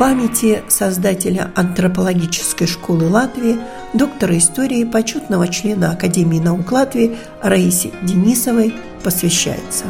Памяти 0.00 0.62
создателя 0.68 1.52
антропологической 1.54 2.66
школы 2.66 3.10
Латвии, 3.10 3.58
доктора 3.92 4.38
истории, 4.38 4.84
почетного 4.84 5.46
члена 5.46 5.92
Академии 5.92 6.38
наук 6.38 6.72
Латвии 6.72 7.18
Раисе 7.42 7.90
Денисовой 8.00 8.74
посвящается. 9.04 9.84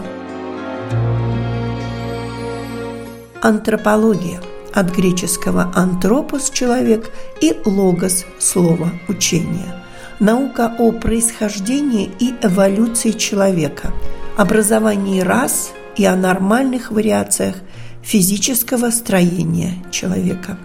Антропология 3.40 4.40
от 4.74 4.90
греческого 4.90 5.70
«антропос»– 5.76 6.50
человек 6.52 7.12
и 7.40 7.56
«логос»– 7.64 8.24
слово, 8.40 8.90
учение. 9.06 9.80
Наука 10.18 10.74
о 10.76 10.90
происхождении 10.90 12.10
и 12.18 12.34
эволюции 12.42 13.12
человека, 13.12 13.92
образовании 14.36 15.20
рас 15.20 15.70
и 15.96 16.04
о 16.04 16.16
нормальных 16.16 16.90
вариациях 16.90 17.54
физического 18.02 18.90
строения 18.90 19.74
человека, 19.90 20.58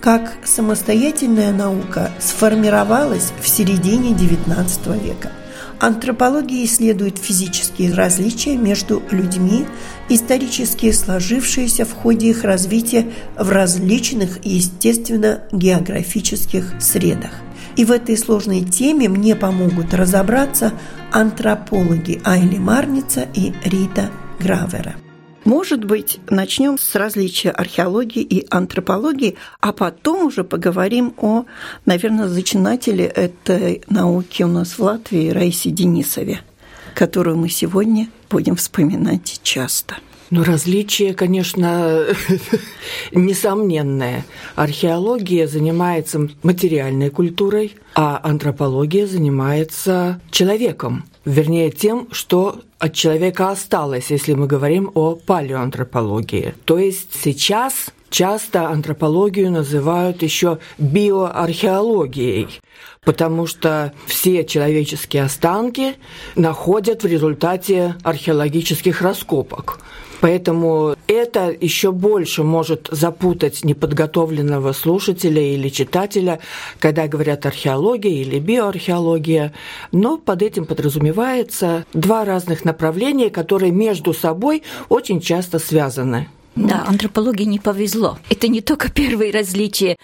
как 0.00 0.32
самостоятельная 0.44 1.52
наука 1.52 2.10
сформировалась 2.18 3.32
в 3.40 3.48
середине 3.48 4.10
XIX 4.10 5.02
века. 5.02 5.30
Антропология 5.82 6.64
исследует 6.64 7.18
физические 7.18 7.92
различия 7.92 8.56
между 8.56 9.02
людьми, 9.10 9.66
исторически 10.08 10.92
сложившиеся 10.92 11.84
в 11.84 11.92
ходе 11.92 12.30
их 12.30 12.44
развития 12.44 13.10
в 13.36 13.50
различных 13.50 14.38
естественно-географических 14.44 16.80
средах. 16.80 17.32
И 17.74 17.84
в 17.84 17.90
этой 17.90 18.16
сложной 18.16 18.60
теме 18.60 19.08
мне 19.08 19.34
помогут 19.34 19.92
разобраться 19.92 20.72
антропологи 21.10 22.20
Айли 22.24 22.58
Марница 22.58 23.26
и 23.34 23.52
Рита 23.64 24.08
Гравера. 24.38 24.94
Может 25.44 25.84
быть, 25.84 26.20
начнем 26.30 26.78
с 26.78 26.94
различия 26.94 27.50
археологии 27.50 28.22
и 28.22 28.46
антропологии, 28.48 29.36
а 29.60 29.72
потом 29.72 30.26
уже 30.26 30.44
поговорим 30.44 31.14
о, 31.16 31.44
наверное, 31.84 32.28
зачинателе 32.28 33.06
этой 33.06 33.82
науки 33.88 34.44
у 34.44 34.48
нас 34.48 34.78
в 34.78 34.82
Латвии 34.82 35.30
Раисе 35.30 35.70
Денисове, 35.70 36.40
которую 36.94 37.36
мы 37.36 37.48
сегодня 37.48 38.08
будем 38.30 38.54
вспоминать 38.54 39.40
часто. 39.42 39.96
Ну, 40.30 40.44
различие, 40.44 41.12
конечно, 41.12 42.06
несомненное. 43.12 44.24
Археология 44.54 45.46
занимается 45.46 46.30
материальной 46.42 47.10
культурой, 47.10 47.74
а 47.94 48.18
антропология 48.22 49.06
занимается 49.06 50.20
человеком 50.30 51.04
вернее 51.24 51.70
тем, 51.70 52.08
что 52.12 52.62
от 52.82 52.94
человека 52.94 53.50
осталось, 53.50 54.10
если 54.10 54.34
мы 54.34 54.48
говорим 54.48 54.90
о 54.94 55.14
палеоантропологии. 55.14 56.54
То 56.64 56.78
есть 56.78 57.14
сейчас 57.14 57.90
часто 58.10 58.66
антропологию 58.66 59.52
называют 59.52 60.20
еще 60.22 60.58
биоархеологией, 60.78 62.60
потому 63.04 63.46
что 63.46 63.92
все 64.06 64.44
человеческие 64.44 65.22
останки 65.22 65.94
находят 66.34 67.04
в 67.04 67.06
результате 67.06 67.94
археологических 68.02 69.00
раскопок. 69.00 69.78
Поэтому 70.22 70.94
это 71.08 71.50
еще 71.60 71.90
больше 71.90 72.44
может 72.44 72.88
запутать 72.92 73.64
неподготовленного 73.64 74.72
слушателя 74.72 75.42
или 75.42 75.68
читателя, 75.68 76.38
когда 76.78 77.08
говорят 77.08 77.44
археология 77.44 78.22
или 78.22 78.38
биоархеология. 78.38 79.52
Но 79.90 80.18
под 80.18 80.42
этим 80.42 80.64
подразумевается 80.66 81.86
два 81.92 82.24
разных 82.24 82.64
направления, 82.64 83.30
которые 83.30 83.72
между 83.72 84.14
собой 84.14 84.62
очень 84.88 85.20
часто 85.20 85.58
связаны. 85.58 86.28
Да, 86.54 86.84
антропологии 86.86 87.44
не 87.44 87.58
повезло. 87.58 88.18
Это 88.30 88.46
не 88.46 88.60
только 88.60 88.92
первые 88.92 89.32
различия 89.32 89.96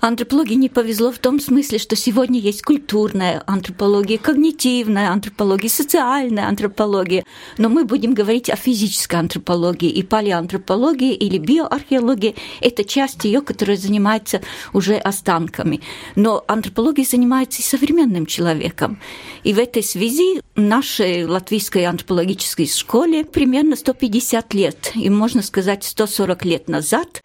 Антропологии 0.00 0.54
не 0.54 0.68
повезло 0.68 1.12
в 1.12 1.18
том 1.18 1.40
смысле, 1.40 1.78
что 1.78 1.96
сегодня 1.96 2.40
есть 2.40 2.62
культурная 2.62 3.42
антропология, 3.46 4.18
когнитивная 4.18 5.10
антропология, 5.10 5.70
социальная 5.70 6.48
антропология. 6.48 7.24
Но 7.58 7.68
мы 7.68 7.84
будем 7.84 8.12
говорить 8.12 8.50
о 8.50 8.56
физической 8.56 9.16
антропологии. 9.16 9.90
И 9.90 10.02
палеоантропология 10.02 11.12
или 11.12 11.38
биоархеология– 11.38 12.34
это 12.60 12.84
часть 12.84 13.24
ее, 13.24 13.40
которая 13.40 13.76
занимается 13.76 14.42
уже 14.72 14.96
останками. 14.96 15.80
Но 16.16 16.44
антропология 16.48 17.04
занимается 17.04 17.60
и 17.60 17.64
современным 17.64 18.26
человеком. 18.26 19.00
И 19.44 19.52
в 19.52 19.58
этой 19.58 19.82
связи 19.82 20.42
нашей 20.56 21.24
латвийской 21.24 21.84
антропологической 21.84 22.66
школе 22.66 23.24
примерно 23.24 23.76
150 23.76 24.54
лет, 24.54 24.92
и 24.94 25.08
можно 25.08 25.42
сказать 25.42 25.84
140 25.84 26.44
лет 26.44 26.68
назад 26.68 27.22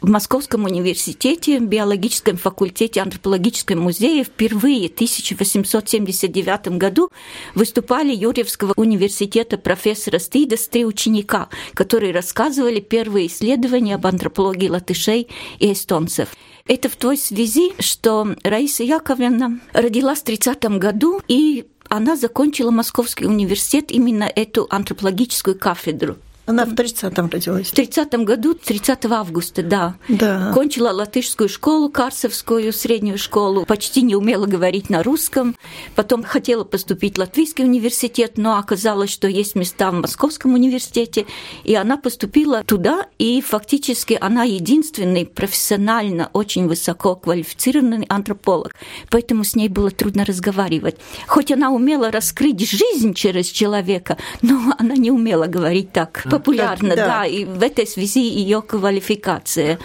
в 0.00 0.08
Московском 0.08 0.64
университете 0.64 1.58
биологической 1.58 2.18
историческом 2.18 2.36
факультете 2.36 3.00
антропологического 3.00 3.80
музея 3.80 4.24
впервые 4.24 4.88
в 4.88 4.92
1879 4.92 6.78
году 6.78 7.10
выступали 7.54 8.14
Юрьевского 8.14 8.72
университета 8.76 9.56
профессора 9.56 10.18
Стидес 10.18 10.68
три 10.68 10.84
ученика, 10.84 11.48
которые 11.74 12.12
рассказывали 12.12 12.80
первые 12.80 13.26
исследования 13.26 13.94
об 13.94 14.06
антропологии 14.06 14.68
латышей 14.68 15.28
и 15.58 15.72
эстонцев. 15.72 16.28
Это 16.66 16.88
в 16.88 16.96
той 16.96 17.16
связи, 17.16 17.72
что 17.78 18.34
Раиса 18.42 18.82
Яковлевна 18.82 19.60
родилась 19.72 20.20
в 20.20 20.24
30 20.24 20.64
году, 20.78 21.22
и 21.28 21.66
она 21.88 22.16
закончила 22.16 22.70
Московский 22.70 23.26
университет 23.26 23.90
именно 23.90 24.24
эту 24.24 24.66
антропологическую 24.70 25.58
кафедру. 25.58 26.16
Она 26.48 26.64
в 26.64 26.72
30-м 26.72 27.28
родилась. 27.28 27.68
В 27.68 27.74
30-м 27.74 28.24
году, 28.24 28.54
30 28.54 29.04
августа, 29.04 29.62
да. 29.62 29.96
Да. 30.08 30.50
Кончила 30.54 30.88
латышскую 30.92 31.46
школу, 31.46 31.90
Карсовскую 31.90 32.72
среднюю 32.72 33.18
школу, 33.18 33.66
почти 33.66 34.00
не 34.00 34.16
умела 34.16 34.46
говорить 34.46 34.88
на 34.88 35.02
русском. 35.02 35.56
Потом 35.94 36.22
хотела 36.22 36.64
поступить 36.64 37.16
в 37.16 37.18
Латвийский 37.18 37.64
университет, 37.64 38.38
но 38.38 38.56
оказалось, 38.56 39.10
что 39.10 39.28
есть 39.28 39.56
места 39.56 39.90
в 39.90 40.00
Московском 40.00 40.54
университете, 40.54 41.26
и 41.64 41.74
она 41.74 41.98
поступила 41.98 42.64
туда, 42.64 43.08
и 43.18 43.42
фактически 43.42 44.16
она 44.18 44.44
единственный 44.44 45.26
профессионально 45.26 46.30
очень 46.32 46.66
высоко 46.66 47.14
квалифицированный 47.14 48.06
антрополог. 48.08 48.74
Поэтому 49.10 49.44
с 49.44 49.54
ней 49.54 49.68
было 49.68 49.90
трудно 49.90 50.24
разговаривать. 50.24 50.96
Хоть 51.26 51.52
она 51.52 51.68
умела 51.70 52.10
раскрыть 52.10 52.66
жизнь 52.66 53.12
через 53.12 53.48
человека, 53.48 54.16
но 54.40 54.72
она 54.78 54.94
не 54.94 55.10
умела 55.10 55.44
говорить 55.44 55.92
так 55.92 56.24
популярна, 56.38 56.96
да. 56.96 57.06
да, 57.06 57.26
и 57.26 57.44
в 57.44 57.62
этой 57.62 57.86
связи 57.86 58.20
ее 58.20 58.62
квалификация. 58.62 59.78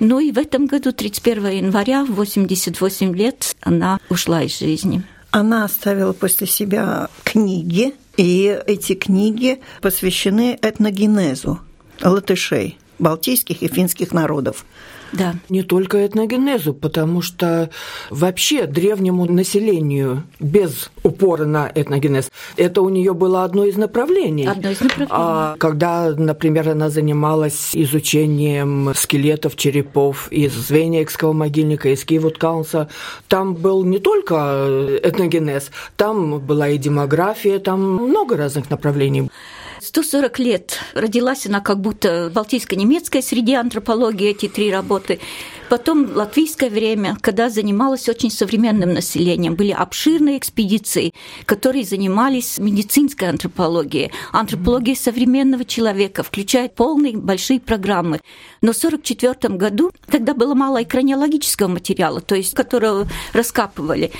Ну 0.00 0.20
и 0.20 0.30
в 0.30 0.38
этом 0.38 0.66
году, 0.66 0.92
31 0.92 1.46
января, 1.48 2.04
88 2.04 3.16
лет, 3.16 3.56
она 3.60 3.98
ушла 4.08 4.42
из 4.42 4.58
жизни. 4.58 5.02
Она 5.30 5.64
оставила 5.64 6.12
после 6.12 6.46
себя 6.46 7.08
книги, 7.24 7.94
и 8.16 8.60
эти 8.66 8.94
книги 8.94 9.60
посвящены 9.82 10.58
этногенезу 10.62 11.60
латышей, 12.02 12.78
балтийских 12.98 13.62
и 13.62 13.68
финских 13.68 14.12
народов. 14.12 14.64
Да. 15.12 15.34
Не 15.48 15.62
только 15.62 16.06
этногенезу, 16.06 16.74
потому 16.74 17.22
что 17.22 17.70
вообще 18.10 18.66
древнему 18.66 19.24
населению 19.26 20.24
без 20.38 20.90
упора 21.02 21.44
на 21.44 21.70
этногенез, 21.74 22.30
это 22.56 22.82
у 22.82 22.88
нее 22.88 23.14
было 23.14 23.44
одно 23.44 23.64
из 23.64 23.76
направлений. 23.76 24.46
Одно 24.46 24.70
из 24.70 24.80
направлений. 24.80 25.10
А 25.10 25.56
когда, 25.58 26.10
например, 26.10 26.70
она 26.70 26.90
занималась 26.90 27.70
изучением 27.74 28.92
скелетов, 28.94 29.56
черепов 29.56 30.28
из 30.30 30.52
Звенигского 30.52 31.32
могильника, 31.32 31.88
из 31.88 32.04
Киевуткаунса, 32.04 32.88
там 33.28 33.54
был 33.54 33.84
не 33.84 33.98
только 33.98 34.98
этногенез, 35.02 35.70
там 35.96 36.38
была 36.40 36.68
и 36.68 36.78
демография, 36.78 37.58
там 37.58 37.80
много 37.80 38.36
разных 38.36 38.70
направлений. 38.70 39.30
140 39.80 40.38
лет. 40.38 40.78
Родилась 40.94 41.46
она 41.46 41.60
как 41.60 41.80
будто 41.80 42.30
балтийско-немецкой 42.34 43.22
среди 43.22 43.54
антропологии, 43.54 44.30
эти 44.30 44.48
три 44.48 44.70
работы. 44.70 45.20
Потом 45.68 46.10
латвийское 46.14 46.70
время, 46.70 47.16
когда 47.20 47.50
занималась 47.50 48.08
очень 48.08 48.30
современным 48.30 48.94
населением. 48.94 49.54
Были 49.54 49.72
обширные 49.72 50.38
экспедиции, 50.38 51.12
которые 51.44 51.84
занимались 51.84 52.58
медицинской 52.58 53.28
антропологией, 53.28 54.10
антропологией 54.32 54.96
современного 54.96 55.64
человека, 55.64 56.22
включая 56.22 56.68
полные 56.68 57.16
большие 57.16 57.60
программы. 57.60 58.20
Но 58.62 58.72
в 58.72 58.76
1944 58.76 59.54
году, 59.56 59.90
когда 60.08 60.34
было 60.34 60.54
мало 60.54 60.82
экранеологического 60.82 61.68
материала, 61.68 62.20
то 62.20 62.34
есть 62.34 62.54
которого 62.54 63.06
раскапывали, 63.34 64.10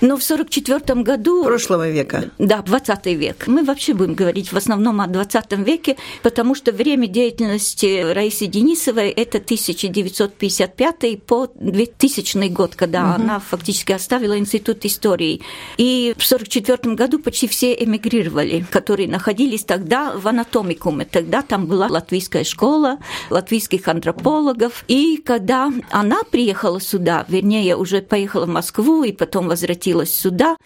но 0.00 0.16
в 0.16 0.22
1944 0.22 1.02
году... 1.02 1.44
Прошлого 1.44 1.88
века. 1.90 2.30
Да, 2.38 2.62
20 2.62 3.06
век. 3.06 3.46
Мы 3.48 3.64
вообще 3.64 3.94
будем 3.94 4.14
говорить 4.14 4.52
в 4.52 4.56
основном 4.56 5.00
о 5.00 5.06
20 5.06 5.52
веке, 5.58 5.96
потому 6.22 6.54
что 6.54 6.72
время 6.72 7.08
деятельности 7.08 8.12
Раисы 8.12 8.46
Денисовой– 8.46 9.10
это 9.16 9.38
1955 9.38 11.22
по 11.22 11.48
2000 11.54 12.48
год, 12.48 12.76
когда 12.76 13.00
угу. 13.00 13.22
она 13.22 13.40
фактически 13.40 13.92
оставила 13.92 14.38
Институт 14.38 14.84
истории. 14.84 15.40
И 15.78 16.14
в 16.16 16.24
1944 16.24 16.94
году 16.94 17.18
почти 17.18 17.48
все 17.48 17.72
эмигрировали, 17.72 18.64
которые 18.70 19.08
находились 19.08 19.64
тогда 19.64 20.12
в 20.16 20.28
анатомикуме. 20.28 21.04
Тогда 21.04 21.42
там 21.42 21.66
была 21.66 21.88
латвийская 21.88 22.44
школа, 22.44 22.98
латвийских 23.30 23.88
антропологов. 23.88 24.84
И 24.86 25.16
когда 25.24 25.72
она 25.90 26.22
приехала 26.30 26.80
сюда, 26.80 27.24
вернее, 27.28 27.76
уже 27.76 28.00
поехала 28.00 28.46
в 28.46 28.50
Москву 28.50 29.02
и 29.02 29.12
потом 29.12 29.48
возвратилась 29.48 29.87
возвратилась 29.88 30.14
сюда, 30.14 30.56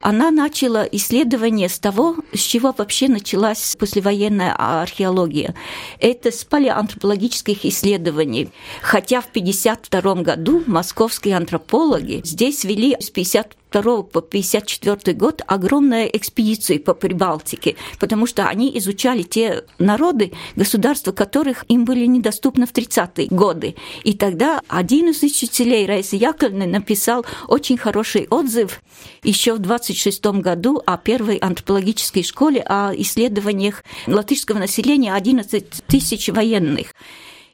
она 0.00 0.30
начала 0.30 0.84
исследование 0.84 1.68
с 1.68 1.78
того, 1.78 2.16
с 2.32 2.40
чего 2.40 2.74
вообще 2.76 3.06
началась 3.08 3.76
послевоенная 3.78 4.54
археология. 4.80 5.54
Это 5.98 6.32
с 6.32 6.42
палеоантропологических 6.44 7.66
исследований. 7.66 8.48
Хотя 8.80 9.20
в 9.20 9.26
1952 9.26 10.22
году 10.22 10.62
московские 10.66 11.36
антропологи 11.36 12.22
здесь 12.24 12.64
вели 12.64 12.96
с 12.98 13.10
50 13.10 13.56
1952 13.70 14.02
по 14.02 14.18
1954 14.18 15.16
год 15.16 15.42
огромная 15.46 16.06
экспедиция 16.06 16.78
по 16.78 16.94
Прибалтике, 16.94 17.76
потому 17.98 18.26
что 18.26 18.46
они 18.46 18.76
изучали 18.78 19.22
те 19.22 19.64
народы, 19.78 20.32
государства 20.56 21.12
которых 21.12 21.64
им 21.68 21.84
были 21.84 22.06
недоступны 22.06 22.66
в 22.66 22.72
30-е 22.72 23.28
годы. 23.28 23.76
И 24.04 24.14
тогда 24.14 24.60
один 24.68 25.10
из 25.10 25.22
учителей 25.22 25.86
Раисы 25.86 26.16
Яковлевны 26.16 26.66
написал 26.66 27.24
очень 27.48 27.78
хороший 27.78 28.26
отзыв 28.28 28.82
еще 29.22 29.54
в 29.54 29.58
26 29.58 30.24
году 30.40 30.82
о 30.84 30.96
первой 30.96 31.36
антропологической 31.36 32.22
школе, 32.22 32.60
о 32.60 32.92
исследованиях 32.94 33.84
латышского 34.06 34.58
населения 34.58 35.14
11 35.14 35.84
тысяч 35.86 36.28
военных. 36.28 36.94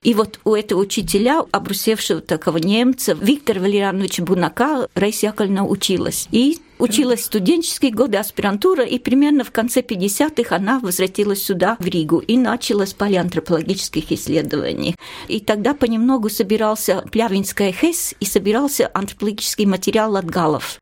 И 0.02 0.14
вот 0.14 0.38
у 0.44 0.54
этого 0.54 0.80
учителя, 0.80 1.42
обрусевшего 1.50 2.20
такого 2.20 2.58
немца, 2.58 3.16
Виктора 3.20 3.60
Валерьяновича 3.60 4.22
Бунака, 4.22 4.88
Раиса 4.94 5.26
Яковлевна 5.26 5.64
училась. 5.64 6.28
И 6.30 6.58
Училась 6.78 7.24
студенческие 7.24 7.90
годы, 7.90 8.18
аспирантура, 8.18 8.84
и 8.84 8.98
примерно 8.98 9.44
в 9.44 9.50
конце 9.50 9.80
50-х 9.80 10.54
она 10.54 10.78
возвратилась 10.78 11.42
сюда, 11.42 11.76
в 11.80 11.86
Ригу, 11.86 12.18
и 12.18 12.36
начала 12.36 12.84
с 12.84 12.92
палеоантропологических 12.92 14.12
исследований. 14.12 14.94
И 15.28 15.40
тогда 15.40 15.72
понемногу 15.72 16.28
собирался 16.28 17.02
Плявинская 17.10 17.72
ХЭС 17.72 18.14
и 18.20 18.26
собирался 18.26 18.90
антропологический 18.92 19.64
материал 19.64 20.12
латгалов. 20.12 20.80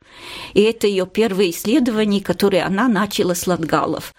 И 0.53 0.63
это 0.63 0.89
ее 0.89 1.07
первые 1.07 1.51
исследования, 1.51 2.21
которые 2.21 2.65
она 2.65 2.89
начала 2.89 3.35
с 3.35 3.47
латгалов. 3.47 4.15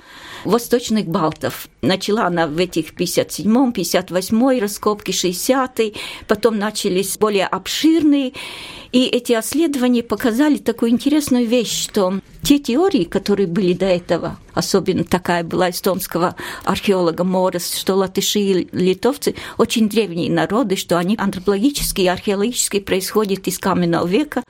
Восточных 0.45 1.07
балтов. 1.07 1.67
Начала 1.81 2.25
она 2.25 2.47
в 2.47 2.57
этих 2.57 2.93
57-м, 2.93 3.71
58-й 3.71 4.59
раскопки, 4.59 5.11
60-й, 5.11 5.95
потом 6.27 6.57
начались 6.57 7.17
более 7.17 7.47
обширные. 7.47 8.33
И 8.91 9.05
эти 9.07 9.33
исследования 9.33 10.03
показали 10.03 10.57
такую 10.57 10.91
интересную 10.91 11.45
вещь, 11.45 11.83
что 11.83 12.19
те 12.43 12.59
теории, 12.59 13.03
которые 13.03 13.47
были 13.47 13.73
до 13.73 13.87
этого, 13.87 14.37
особенно 14.53 15.03
такая 15.03 15.43
была 15.43 15.71
эстонского 15.71 16.35
археолога 16.63 17.23
Морес, 17.23 17.75
что 17.75 17.95
латыши 17.95 18.39
и 18.39 18.67
литовцы 18.71 19.35
очень 19.57 19.89
древние 19.89 20.31
народы, 20.31 20.75
что 20.75 20.97
они 20.97 21.15
антропологически 21.17 22.01
и 22.01 22.07
археологически 22.07 22.79
происходят 22.79 23.47
из 23.47 23.59
каменного 23.59 24.07
века, 24.07 24.43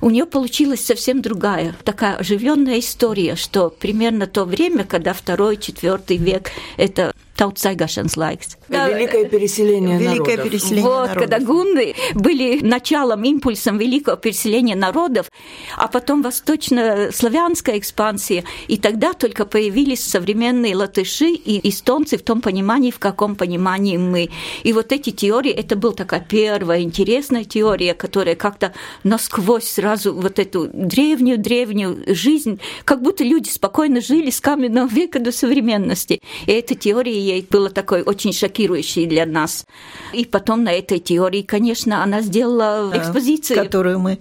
у 0.00 0.10
нее 0.10 0.26
получилась 0.26 0.84
совсем 0.84 1.22
другая, 1.22 1.74
такая 1.84 2.16
оживленная 2.16 2.78
история, 2.78 3.36
что 3.36 3.70
примерно 3.70 4.26
то 4.26 4.44
время, 4.44 4.84
когда 4.84 5.12
второй, 5.12 5.56
четвертый 5.56 6.16
век, 6.16 6.50
это 6.76 7.12
Tautu 7.38 7.62
staigāšanas 7.62 8.16
laiks. 8.16 8.56
Великое 8.68 9.24
переселение 9.26 9.96
Великое 9.96 10.36
народов. 10.36 10.50
переселение 10.50 10.82
вот, 10.82 11.06
народов. 11.06 11.18
когда 11.18 11.38
гунны 11.38 11.94
были 12.14 12.58
началом, 12.64 13.22
импульсом 13.22 13.78
великого 13.78 14.16
переселения 14.16 14.74
народов, 14.74 15.30
а 15.76 15.86
потом 15.86 16.22
восточно-славянская 16.22 17.78
экспансия, 17.78 18.42
и 18.66 18.76
тогда 18.76 19.12
только 19.12 19.44
появились 19.44 20.04
современные 20.04 20.74
латыши 20.74 21.30
и 21.30 21.68
эстонцы 21.68 22.18
в 22.18 22.22
том 22.22 22.40
понимании, 22.40 22.90
в 22.90 22.98
каком 22.98 23.36
понимании 23.36 23.98
мы. 23.98 24.30
И 24.64 24.72
вот 24.72 24.90
эти 24.90 25.10
теории, 25.10 25.52
это 25.52 25.76
была 25.76 25.92
такая 25.92 26.26
первая 26.28 26.80
интересная 26.80 27.44
теория, 27.44 27.94
которая 27.94 28.34
как-то 28.34 28.74
насквозь 29.04 29.68
сразу 29.68 30.12
вот 30.12 30.40
эту 30.40 30.70
древнюю-древнюю 30.72 32.16
жизнь, 32.16 32.58
как 32.84 33.00
будто 33.00 33.22
люди 33.22 33.48
спокойно 33.48 34.00
жили 34.00 34.30
с 34.30 34.40
каменного 34.40 34.88
века 34.88 35.20
до 35.20 35.30
современности. 35.30 36.20
И 36.46 36.50
эта 36.50 36.74
теория 36.74 37.27
ей 37.28 37.46
было 37.48 37.70
такой 37.70 38.02
очень 38.02 38.32
шокирующей 38.32 39.06
для 39.06 39.26
нас. 39.26 39.64
И 40.12 40.24
потом 40.24 40.64
на 40.64 40.72
этой 40.72 40.98
теории, 40.98 41.42
конечно, 41.42 42.02
она 42.02 42.20
сделала 42.22 42.90
экспозицию. 42.94 43.62
Которую 43.62 43.98
мы 43.98 44.18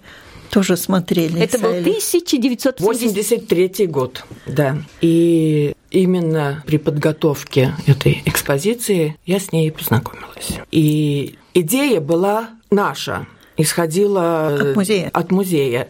тоже 0.50 0.78
смотрели. 0.78 1.40
Это 1.42 1.60
был 1.60 1.70
1980 1.70 2.82
83 2.82 3.88
год, 3.88 4.24
да. 4.46 4.78
И 5.02 5.74
именно 5.92 6.64
при 6.66 6.78
подготовке 6.78 7.74
этой 7.86 8.22
экспозиции 8.26 9.18
я 9.26 9.40
с 9.40 9.52
ней 9.52 9.72
познакомилась. 9.72 10.60
И 10.72 11.36
идея 11.54 12.02
была 12.02 12.50
наша, 12.72 13.28
исходила 13.58 14.48
От 14.48 14.76
музея. 14.76 15.10
от 15.12 15.32
музея. 15.32 15.90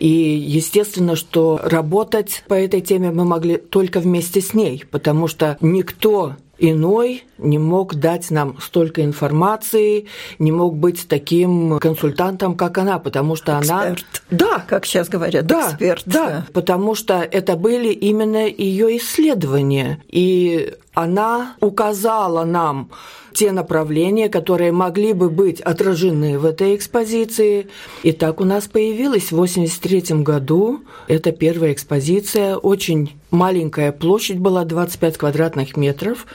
И 0.00 0.08
естественно, 0.08 1.16
что 1.16 1.60
работать 1.62 2.44
по 2.48 2.54
этой 2.54 2.80
теме 2.80 3.10
мы 3.10 3.24
могли 3.24 3.56
только 3.56 4.00
вместе 4.00 4.40
с 4.40 4.52
ней, 4.54 4.84
потому 4.90 5.28
что 5.28 5.56
никто 5.60 6.36
иной 6.70 7.24
не 7.38 7.58
мог 7.58 7.94
дать 7.94 8.30
нам 8.30 8.58
столько 8.60 9.02
информации, 9.04 10.06
не 10.38 10.52
мог 10.52 10.76
быть 10.76 11.06
таким 11.08 11.78
консультантом, 11.78 12.56
как 12.56 12.78
она, 12.78 12.98
потому 12.98 13.36
что 13.36 13.56
она... 13.56 13.92
Эксперт. 13.92 14.22
Да, 14.30 14.64
Как 14.66 14.86
сейчас 14.86 15.08
говорят, 15.08 15.46
да, 15.46 15.70
эксперт. 15.70 16.02
Да, 16.06 16.46
потому 16.52 16.94
что 16.94 17.20
это 17.20 17.56
были 17.56 17.88
именно 17.92 18.46
ее 18.46 18.96
исследования. 18.96 20.02
И 20.08 20.74
она 20.94 21.56
указала 21.60 22.44
нам 22.44 22.90
те 23.32 23.50
направления, 23.50 24.28
которые 24.28 24.72
могли 24.72 25.12
бы 25.12 25.28
быть 25.28 25.60
отражены 25.60 26.38
в 26.38 26.44
этой 26.44 26.76
экспозиции. 26.76 27.66
И 28.02 28.12
так 28.12 28.40
у 28.40 28.44
нас 28.44 28.66
появилась 28.68 29.32
в 29.32 29.34
1983 29.34 30.22
году. 30.22 30.80
Это 31.08 31.32
первая 31.32 31.72
экспозиция. 31.72 32.56
Очень 32.56 33.16
маленькая 33.30 33.92
площадь 33.92 34.38
была, 34.38 34.64
25 34.64 35.18
квадратных 35.18 35.76
метров. 35.76 36.26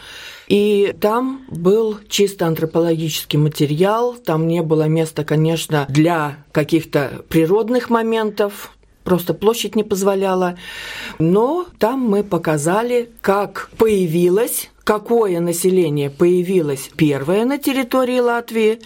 И 0.50 0.96
там 1.00 1.46
был 1.48 2.00
чисто 2.10 2.48
антропологический 2.48 3.38
материал, 3.38 4.16
там 4.16 4.48
не 4.48 4.64
было 4.64 4.88
места, 4.88 5.24
конечно, 5.24 5.86
для 5.90 6.44
каких-то 6.52 7.24
природных 7.30 7.92
моментов, 7.92 8.72
просто 9.04 9.34
площадь 9.34 9.76
не 9.76 9.84
позволяла. 9.84 10.58
Но 11.20 11.66
там 11.80 12.00
мы 12.02 12.24
показали, 12.24 13.10
как 13.22 13.70
появилось 13.78 14.70
какое 14.90 15.40
население 15.40 16.10
появилось 16.10 16.90
первое 16.98 17.46
на 17.46 17.60
территории 17.60 18.20
Латвии, 18.20 18.80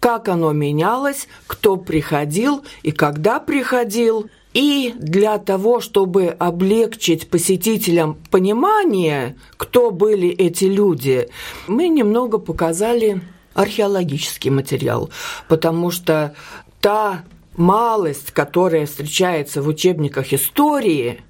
как 0.00 0.28
оно 0.28 0.52
менялось, 0.52 1.28
кто 1.46 1.78
приходил 1.78 2.62
и 2.82 2.92
когда 2.92 3.40
приходил. 3.40 4.28
И 4.52 4.92
для 4.98 5.38
того, 5.38 5.80
чтобы 5.80 6.26
облегчить 6.26 7.30
посетителям 7.30 8.18
понимание, 8.30 9.36
кто 9.56 9.90
были 9.90 10.28
эти 10.28 10.64
люди, 10.64 11.30
мы 11.66 11.88
немного 11.88 12.36
показали 12.36 13.22
археологический 13.54 14.50
материал, 14.50 15.08
потому 15.48 15.90
что 15.90 16.34
та 16.82 17.24
малость, 17.56 18.30
которая 18.32 18.86
встречается 18.86 19.62
в 19.62 19.68
учебниках 19.68 20.32
истории 20.32 21.22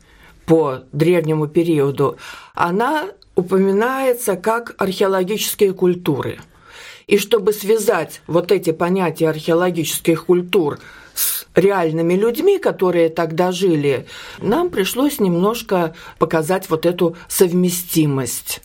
по 0.45 0.81
древнему 0.93 1.49
периоду, 1.49 2.17
она 2.55 3.09
упоминается 3.35 4.37
как 4.37 4.75
археологические 4.79 5.73
культуры. 5.73 6.39
И 7.07 7.19
чтобы 7.19 7.53
связать 7.53 8.21
вот 8.27 8.51
эти 8.51 8.73
понятия 8.73 9.29
археологических 9.29 10.27
культур 10.27 10.81
с 11.15 11.47
реальными 11.55 12.15
людьми, 12.15 12.59
которые 12.59 13.11
тогда 13.11 13.53
жили, 13.53 14.07
нам 14.41 14.71
пришлось 14.71 15.21
немножко 15.21 15.95
показать 16.19 16.69
вот 16.69 16.85
эту 16.85 17.17
совместимость. 17.29 18.61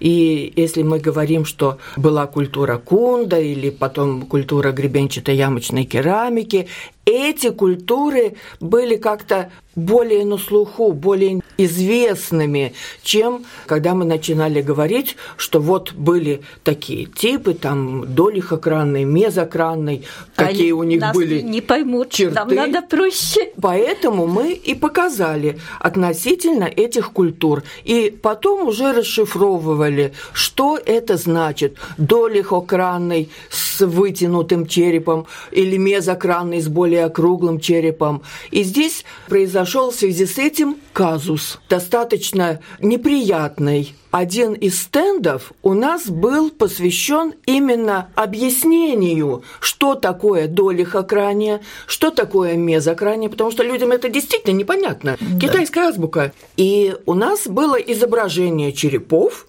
И 0.00 0.52
если 0.54 0.82
мы 0.82 0.98
говорим, 0.98 1.44
что 1.44 1.78
была 1.96 2.26
культура 2.26 2.78
кунда 2.78 3.40
или 3.40 3.70
потом 3.70 4.22
культура 4.22 4.72
гребенчатой 4.72 5.36
ямочной 5.36 5.84
керамики, 5.84 6.68
эти 7.08 7.50
культуры 7.50 8.34
были 8.60 8.96
как-то 8.96 9.50
более 9.78 10.24
на 10.24 10.38
слуху, 10.38 10.92
более 10.92 11.40
известными, 11.56 12.74
чем 13.02 13.44
когда 13.66 13.94
мы 13.94 14.04
начинали 14.04 14.60
говорить, 14.60 15.16
что 15.36 15.60
вот 15.60 15.92
были 15.92 16.42
такие 16.64 17.06
типы, 17.06 17.54
там 17.54 18.14
долихокранный, 18.14 19.04
мезокранный, 19.04 20.04
какие 20.34 20.72
у 20.72 20.82
них 20.82 21.00
нас 21.00 21.14
были 21.14 21.40
не 21.40 21.60
поймут, 21.60 22.10
черты. 22.10 22.34
нам 22.34 22.54
надо 22.54 22.82
проще. 22.82 23.52
Поэтому 23.60 24.26
мы 24.26 24.52
и 24.52 24.74
показали 24.74 25.58
относительно 25.78 26.64
этих 26.64 27.12
культур. 27.12 27.62
И 27.84 28.10
потом 28.10 28.66
уже 28.66 28.92
расшифровывали, 28.92 30.12
что 30.32 30.78
это 30.84 31.16
значит. 31.16 31.76
Долихокранный 31.98 33.30
с 33.50 33.84
вытянутым 33.84 34.66
черепом 34.66 35.26
или 35.50 35.76
мезокранный 35.76 36.60
с 36.60 36.68
более 36.68 36.97
округлым 36.98 37.60
черепом. 37.60 38.22
И 38.50 38.62
здесь 38.62 39.04
произошел 39.28 39.90
в 39.90 39.94
связи 39.94 40.26
с 40.26 40.38
этим 40.38 40.76
казус, 40.92 41.58
достаточно 41.68 42.60
неприятный. 42.80 43.94
Один 44.10 44.54
из 44.54 44.82
стендов 44.82 45.52
у 45.62 45.74
нас 45.74 46.08
был 46.08 46.50
посвящен 46.50 47.34
именно 47.44 48.10
объяснению, 48.14 49.42
что 49.60 49.94
такое 49.94 50.48
долихокрания, 50.48 51.60
что 51.86 52.10
такое 52.10 52.54
мезокрания, 52.56 53.28
потому 53.28 53.50
что 53.50 53.62
людям 53.62 53.92
это 53.92 54.08
действительно 54.08 54.54
непонятно. 54.54 55.18
Да. 55.20 55.38
Китайская 55.38 55.88
азбука. 55.88 56.32
И 56.56 56.94
у 57.04 57.14
нас 57.14 57.46
было 57.46 57.74
изображение 57.76 58.72
черепов, 58.72 59.46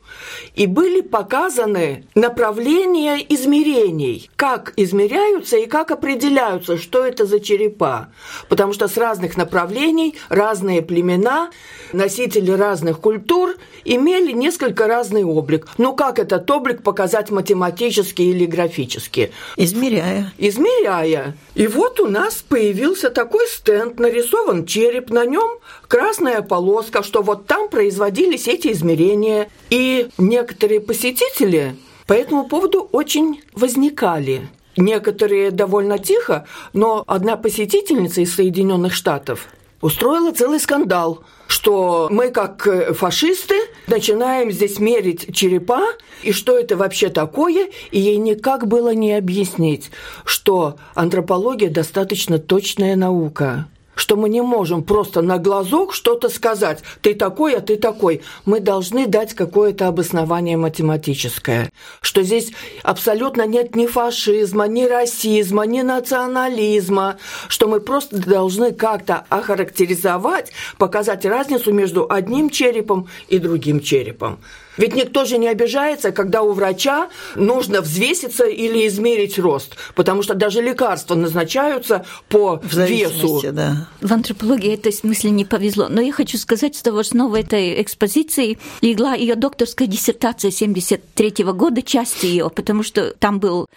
и 0.56 0.66
были 0.66 1.01
показаны 1.01 2.06
направления 2.16 3.18
измерений, 3.18 4.30
как 4.36 4.74
измеряются 4.75 5.58
и 5.58 5.66
как 5.66 5.92
определяются, 5.92 6.78
что 6.78 7.06
это 7.06 7.25
за 7.25 7.39
черепа. 7.39 8.10
Потому 8.48 8.74
что 8.74 8.88
с 8.88 8.98
разных 8.98 9.38
направлений 9.38 10.16
разные 10.30 10.82
племена, 10.82 11.51
носители 11.94 12.51
разных 12.51 13.00
культур 13.00 13.56
имели 13.86 14.32
несколько 14.32 14.59
разный 14.88 15.24
облик. 15.24 15.68
Ну 15.78 15.96
как 15.96 16.20
этот 16.20 16.50
облик 16.50 16.84
показать 16.84 17.30
математически 17.30 18.22
или 18.22 18.46
графически? 18.46 19.32
Измеряя. 19.56 20.34
Измеряя. 20.38 21.36
И 21.56 21.68
вот 21.68 22.00
у 22.00 22.08
нас 22.08 22.44
появился 22.48 23.10
такой 23.10 23.48
стенд, 23.48 24.00
нарисован 24.00 24.66
череп, 24.66 25.10
на 25.10 25.25
нем 25.25 25.60
красная 25.88 26.42
полоска, 26.42 27.04
что 27.04 27.22
вот 27.22 27.48
там 27.48 27.70
производились 27.70 28.48
эти 28.48 28.72
измерения. 28.72 29.50
И 29.70 30.10
некоторые 30.18 30.82
посетители 30.82 31.75
по 32.08 32.13
этому 32.13 32.48
поводу 32.48 32.89
очень 32.92 33.42
возникали. 33.54 34.50
Некоторые 34.78 35.51
довольно 35.51 36.00
тихо, 36.00 36.48
но 36.74 37.04
одна 37.06 37.36
посетительница 37.36 38.22
из 38.22 38.34
Соединенных 38.34 38.94
Штатов 38.94 39.48
устроила 39.82 40.32
целый 40.32 40.60
скандал, 40.60 41.24
что 41.48 42.08
мы 42.12 42.30
как 42.30 42.68
фашисты 42.96 43.56
начинаем 43.88 44.52
здесь 44.52 44.80
мерить 44.80 45.36
черепа, 45.36 45.82
и 46.24 46.32
что 46.32 46.58
это 46.58 46.76
вообще 46.78 47.10
такое, 47.10 47.70
и 47.92 48.00
ей 48.00 48.18
никак 48.18 48.68
было 48.68 48.94
не 48.94 49.14
объяснить, 49.14 49.92
что 50.26 50.78
антропология 50.96 51.70
достаточно 51.70 52.40
точная 52.40 52.96
наука 52.96 53.68
что 54.00 54.15
мы 54.15 54.29
не 54.29 54.41
можем 54.41 54.82
просто 54.82 55.22
на 55.22 55.38
глазок 55.38 55.94
что-то 55.94 56.29
сказать. 56.29 56.79
Ты 57.01 57.13
такой, 57.13 57.56
а 57.56 57.60
ты 57.60 57.75
такой. 57.75 58.22
Мы 58.46 58.62
должны 58.62 59.08
дать 59.08 59.34
какое-то 59.34 59.88
обоснование 59.88 60.56
математическое. 60.56 61.70
Что 62.00 62.24
здесь 62.24 62.53
абсолютно 62.82 63.46
нет 63.46 63.75
ни 63.75 63.88
фашизма, 63.88 64.68
ни 64.70 64.86
расизма, 64.86 65.63
ни 65.63 65.82
национализма. 65.82 67.18
Что 67.50 67.68
мы 67.68 67.82
просто 67.82 68.18
должны 68.18 68.72
как-то 68.72 69.25
охарактеризовать, 69.27 70.53
показать 70.77 71.25
разницу 71.25 71.74
между 71.74 72.10
одним 72.10 72.50
черепом 72.50 73.10
и 73.27 73.38
другим 73.38 73.82
черепом. 73.82 74.39
Ведь 74.80 74.96
никто 74.96 75.26
же 75.26 75.38
не 75.38 75.50
обижается, 75.50 76.12
когда 76.12 76.42
у 76.42 76.54
врача 76.54 77.10
нужно 77.36 77.82
взвеситься 77.82 78.46
или 78.46 78.88
измерить 78.88 79.38
рост, 79.38 79.76
потому 79.94 80.24
что 80.24 80.36
даже 80.36 80.62
лекарства 80.62 81.16
назначаются 81.16 82.06
по 82.30 82.62
В 82.64 82.74
весу. 82.88 83.42
да. 83.52 83.90
В 84.00 84.14
антропологии 84.14 84.74
этой 84.74 84.94
смысле 84.94 85.32
не 85.32 85.44
повезло. 85.44 85.88
Но 85.90 86.00
я 86.00 86.14
хочу 86.14 86.38
сказать, 86.38 86.78
что 86.78 86.94
в 86.94 86.98
основу 86.98 87.36
этой 87.36 87.82
экспозиции 87.82 88.58
легла 88.82 89.16
ее 89.16 89.36
докторская 89.36 89.88
диссертация 89.88 90.50
73 90.50 91.44
года, 91.44 91.82
часть 91.82 92.24
ее, 92.24 92.50
потому 92.50 92.82
что 92.84 93.14
там 93.20 93.40
был 93.40 93.68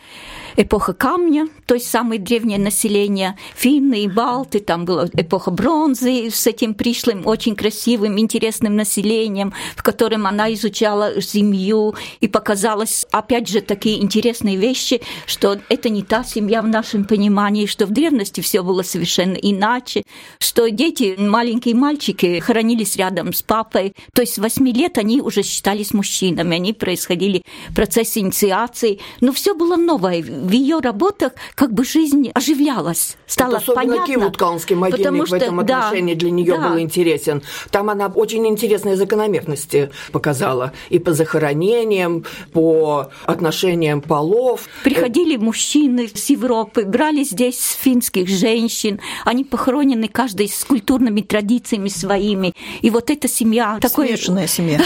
эпоха 0.57 0.93
камня, 0.93 1.49
то 1.67 1.75
есть 1.75 1.91
самое 1.91 2.21
древнее 2.21 2.59
население, 2.59 3.37
финны 3.57 4.05
и 4.05 4.09
балты, 4.09 4.61
там 4.61 4.85
была 4.85 5.09
эпоха 5.15 5.51
бронзы 5.51 6.31
с 6.31 6.47
этим 6.47 6.75
пришлым, 6.75 7.27
очень 7.27 7.57
красивым, 7.57 8.19
интересным 8.21 8.77
населением, 8.77 9.53
в 9.75 9.83
котором 9.83 10.27
она 10.27 10.53
изучала 10.55 10.92
семью 11.21 11.95
и 12.21 12.29
показалось, 12.29 13.07
опять 13.11 13.49
же, 13.49 13.61
такие 13.61 14.03
интересные 14.03 14.57
вещи, 14.57 15.01
что 15.27 15.59
это 15.69 15.89
не 15.89 16.03
та 16.03 16.25
семья 16.25 16.63
в 16.63 16.69
нашем 16.69 17.05
понимании, 17.05 17.67
что 17.67 17.87
в 17.87 17.91
древности 17.91 18.41
все 18.41 18.63
было 18.63 18.83
совершенно 18.83 19.37
иначе, 19.37 20.03
что 20.39 20.71
дети, 20.71 21.17
маленькие 21.19 21.75
мальчики, 21.75 22.41
хоронились 22.41 22.97
рядом 22.97 23.33
с 23.33 23.43
папой, 23.43 23.95
то 24.15 24.23
есть 24.23 24.35
с 24.35 24.39
8 24.39 24.69
лет 24.69 24.99
они 24.99 25.21
уже 25.21 25.43
считались 25.43 25.93
мужчинами, 25.93 26.57
они 26.57 26.73
происходили 26.73 27.43
процесс 27.75 28.17
инициации, 28.17 29.01
но 29.21 29.33
все 29.33 29.55
было 29.55 29.77
новое, 29.77 30.23
в 30.23 30.51
ее 30.51 30.79
работах 30.79 31.33
как 31.55 31.73
бы 31.73 31.85
жизнь 31.85 32.31
оживлялась, 32.35 33.17
стало 33.27 33.53
вот 33.53 33.63
особенно 33.63 33.83
понятно. 33.83 34.07
Киевуткалский 34.07 34.77
могильник 34.77 35.05
потому 35.05 35.25
в 35.25 35.27
что, 35.27 35.37
этом 35.37 35.67
да, 35.67 35.87
отношении 35.89 36.15
для 36.15 36.31
нее 36.31 36.57
да. 36.57 36.69
был 36.69 36.79
интересен. 36.79 37.43
Там 37.71 37.91
она 37.91 38.07
очень 38.07 38.47
интересные 38.47 38.97
закономерности 38.97 39.91
показала 40.13 40.73
и 40.91 40.99
по 40.99 41.13
захоронениям, 41.13 42.25
по 42.53 43.11
отношениям 43.27 44.01
полов. 44.01 44.69
Приходили 44.85 45.37
мужчины 45.37 46.09
с 46.13 46.31
Европы, 46.31 46.85
брали 46.85 47.25
здесь 47.25 47.77
финских 47.81 48.29
женщин, 48.29 49.01
они 49.25 49.45
похоронены 49.45 50.09
каждый 50.09 50.49
с 50.49 50.65
культурными 50.65 51.21
традициями 51.21 51.89
своими. 51.89 52.55
И 52.81 52.91
вот 52.91 53.11
эта 53.11 53.29
семья 53.29 53.79
такой... 53.81 54.09
Смешанная 54.09 54.47
семья. 54.47 54.81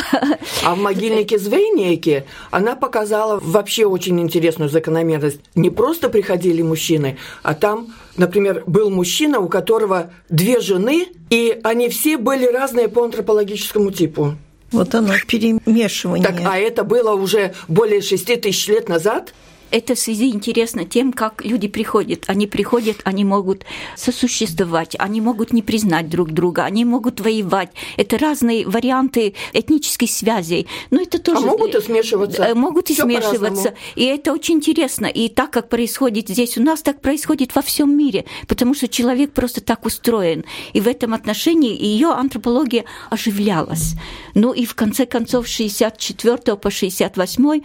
А 0.64 0.74
в 0.74 0.78
могильнике 0.78 1.38
Звейнеке 1.38 2.26
она 2.50 2.76
показала 2.76 3.40
вообще 3.42 3.86
очень 3.86 4.20
интересную 4.20 4.70
закономерность. 4.70 5.40
Не 5.54 5.70
просто 5.70 6.08
приходили 6.08 6.62
мужчины, 6.62 7.18
а 7.42 7.54
там, 7.54 7.88
например, 8.16 8.62
был 8.66 8.90
мужчина, 8.90 9.40
у 9.40 9.48
которого 9.48 10.10
две 10.28 10.60
жены, 10.60 11.08
и 11.30 11.58
они 11.62 11.88
все 11.88 12.16
были 12.16 12.46
разные 12.46 12.88
по 12.88 13.04
антропологическому 13.04 13.90
типу. 13.90 14.36
Вот 14.72 14.94
оно, 14.94 15.14
перемешивание. 15.26 16.26
Так, 16.26 16.40
а 16.44 16.58
это 16.58 16.84
было 16.84 17.14
уже 17.14 17.54
более 17.68 18.02
шести 18.02 18.36
тысяч 18.36 18.68
лет 18.68 18.88
назад? 18.88 19.32
Это 19.70 19.94
в 19.94 19.98
связи 19.98 20.28
интересно 20.28 20.84
тем, 20.84 21.12
как 21.12 21.44
люди 21.44 21.68
приходят. 21.68 22.24
Они 22.28 22.46
приходят, 22.46 22.98
они 23.04 23.24
могут 23.24 23.64
сосуществовать, 23.96 24.94
они 24.98 25.20
могут 25.20 25.52
не 25.52 25.62
признать 25.62 26.08
друг 26.08 26.30
друга, 26.30 26.64
они 26.64 26.84
могут 26.84 27.20
воевать. 27.20 27.70
Это 27.96 28.16
разные 28.16 28.66
варианты 28.66 29.34
этнических 29.52 30.10
связей. 30.10 30.66
Но 30.90 31.02
это 31.02 31.18
тоже... 31.18 31.38
А 31.38 31.40
могут 31.40 31.74
и 31.74 31.80
смешиваться? 31.80 32.42
Э, 32.42 32.54
Могут 32.54 32.90
и 32.90 32.94
Всё 32.94 33.04
смешиваться. 33.04 33.74
И 33.96 34.04
это 34.04 34.32
очень 34.32 34.56
интересно. 34.56 35.06
И 35.06 35.28
так, 35.28 35.50
как 35.50 35.68
происходит 35.68 36.28
здесь 36.28 36.56
у 36.56 36.62
нас, 36.62 36.82
так 36.82 37.00
происходит 37.00 37.54
во 37.54 37.62
всем 37.62 37.96
мире. 37.96 38.24
Потому 38.46 38.74
что 38.74 38.88
человек 38.88 39.32
просто 39.32 39.60
так 39.60 39.84
устроен. 39.84 40.44
И 40.74 40.80
в 40.80 40.86
этом 40.86 41.12
отношении 41.12 41.76
ее 41.76 42.08
антропология 42.08 42.84
оживлялась. 43.10 43.94
Ну 44.34 44.52
и 44.52 44.64
в 44.64 44.74
конце 44.74 45.06
концов, 45.06 45.48
с 45.48 45.50
64 45.50 46.56
по 46.56 46.70
68 46.70 47.62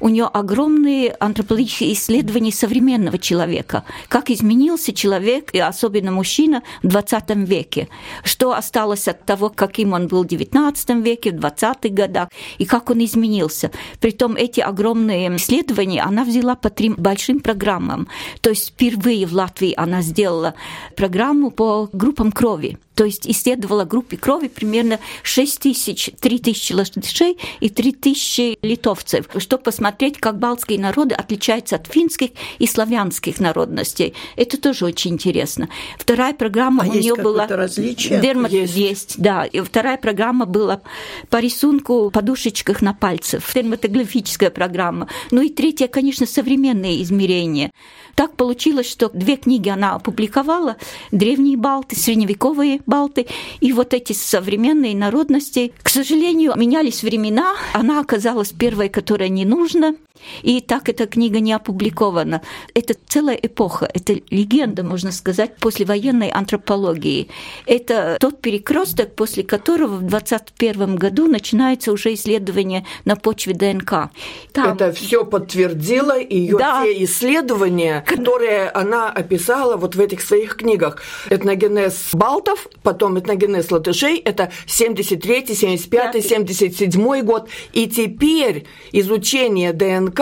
у 0.00 0.08
нее 0.08 0.24
огромные 0.24 1.14
антропологические 1.20 1.43
исследования 1.50 2.52
современного 2.52 3.18
человека. 3.18 3.84
Как 4.08 4.30
изменился 4.30 4.92
человек, 4.92 5.54
и 5.54 5.58
особенно 5.58 6.10
мужчина, 6.10 6.62
в 6.82 6.88
20 6.88 7.30
веке. 7.48 7.88
Что 8.22 8.52
осталось 8.52 9.08
от 9.08 9.24
того, 9.24 9.50
каким 9.50 9.92
он 9.92 10.08
был 10.08 10.24
в 10.24 10.26
19 10.26 10.90
веке, 11.04 11.30
в 11.30 11.34
20-х 11.34 11.88
годах, 11.88 12.28
и 12.58 12.64
как 12.64 12.90
он 12.90 13.04
изменился. 13.04 13.70
Притом 14.00 14.36
эти 14.36 14.60
огромные 14.60 15.34
исследования 15.36 16.02
она 16.02 16.24
взяла 16.24 16.54
по 16.54 16.70
трем 16.70 16.94
большим 16.96 17.40
программам. 17.40 18.08
То 18.40 18.50
есть 18.50 18.70
впервые 18.70 19.26
в 19.26 19.32
Латвии 19.32 19.74
она 19.76 20.02
сделала 20.02 20.54
программу 20.96 21.50
по 21.50 21.88
группам 21.92 22.32
крови. 22.32 22.78
То 22.94 23.04
есть 23.04 23.26
исследовала 23.26 23.84
группе 23.84 24.16
крови 24.16 24.48
примерно 24.48 25.00
6 25.22 25.60
тысяч, 25.60 26.10
3 26.20 26.38
тысячи 26.38 26.72
латышей 26.72 27.38
и 27.60 27.68
3 27.68 27.92
тысячи 27.92 28.58
литовцев, 28.62 29.26
чтобы 29.38 29.64
посмотреть, 29.64 30.18
как 30.18 30.38
балтские 30.38 30.78
народы 30.78 31.14
отличаются 31.14 31.76
от 31.76 31.86
финских 31.86 32.30
и 32.58 32.66
славянских 32.66 33.40
народностей. 33.40 34.14
Это 34.36 34.60
тоже 34.60 34.84
очень 34.84 35.12
интересно. 35.12 35.68
Вторая 35.98 36.34
программа 36.34 36.84
а 36.84 36.88
у 36.88 36.92
нее 36.92 37.14
была... 37.14 37.46
различие? 37.46 38.20
Дермат... 38.20 38.52
Есть. 38.52 38.76
есть, 38.76 39.14
да. 39.18 39.44
И 39.44 39.60
вторая 39.60 39.96
программа 39.96 40.46
была 40.46 40.82
по 41.30 41.38
рисунку 41.38 42.10
подушечках 42.10 42.82
на 42.82 42.94
пальцах, 42.94 43.42
дерматоглифическая 43.54 44.50
программа. 44.50 45.08
Ну 45.30 45.42
и 45.42 45.48
третья, 45.48 45.88
конечно, 45.88 46.26
современные 46.26 47.02
измерения. 47.02 47.70
Так 48.14 48.36
получилось, 48.36 48.88
что 48.88 49.10
две 49.12 49.36
книги 49.36 49.68
она 49.68 49.94
опубликовала, 49.94 50.76
древние 51.10 51.56
балты, 51.56 51.96
средневековые 51.96 52.80
балты, 52.86 53.26
и 53.60 53.72
вот 53.72 53.94
эти 53.94 54.12
современные 54.12 54.94
народности. 54.94 55.72
К 55.82 55.88
сожалению, 55.88 56.54
менялись 56.56 57.02
времена, 57.02 57.54
она 57.72 58.00
оказалась 58.00 58.52
первой, 58.52 58.88
которая 58.88 59.28
не 59.28 59.44
нужна, 59.44 59.94
и 60.42 60.60
так 60.60 60.88
эта 60.88 61.06
книга 61.06 61.40
не 61.40 61.52
опубликована. 61.52 62.42
Это 62.74 62.94
целая 63.06 63.36
эпоха, 63.36 63.88
это 63.92 64.14
легенда, 64.30 64.82
можно 64.82 65.12
сказать, 65.12 65.56
послевоенной 65.56 66.28
антропологии. 66.28 67.28
Это 67.66 68.16
тот 68.20 68.40
перекресток, 68.40 69.14
после 69.14 69.42
которого 69.42 69.96
в 69.96 70.02
2021 70.06 70.96
году 70.96 71.26
начинается 71.26 71.92
уже 71.92 72.14
исследование 72.14 72.86
на 73.04 73.16
почве 73.16 73.54
ДНК. 73.54 74.10
Там... 74.52 74.74
Это 74.74 74.92
все 74.92 75.24
подтвердило 75.24 76.18
ее 76.18 76.56
да. 76.58 76.82
все 76.82 77.04
исследования, 77.04 78.04
которые 78.06 78.68
она 78.70 79.10
описала 79.10 79.76
вот 79.76 79.94
в 79.94 80.00
этих 80.00 80.20
своих 80.20 80.56
книгах. 80.56 81.02
Этногенез 81.30 82.10
балтов, 82.12 82.68
потом 82.82 83.18
этногенез 83.18 83.70
латышей, 83.70 84.18
это 84.18 84.50
73 84.66 85.54
75 85.54 86.24
77 86.24 87.20
год. 87.22 87.48
И 87.72 87.86
теперь 87.86 88.66
изучение 88.92 89.72
ДНК 89.72 90.13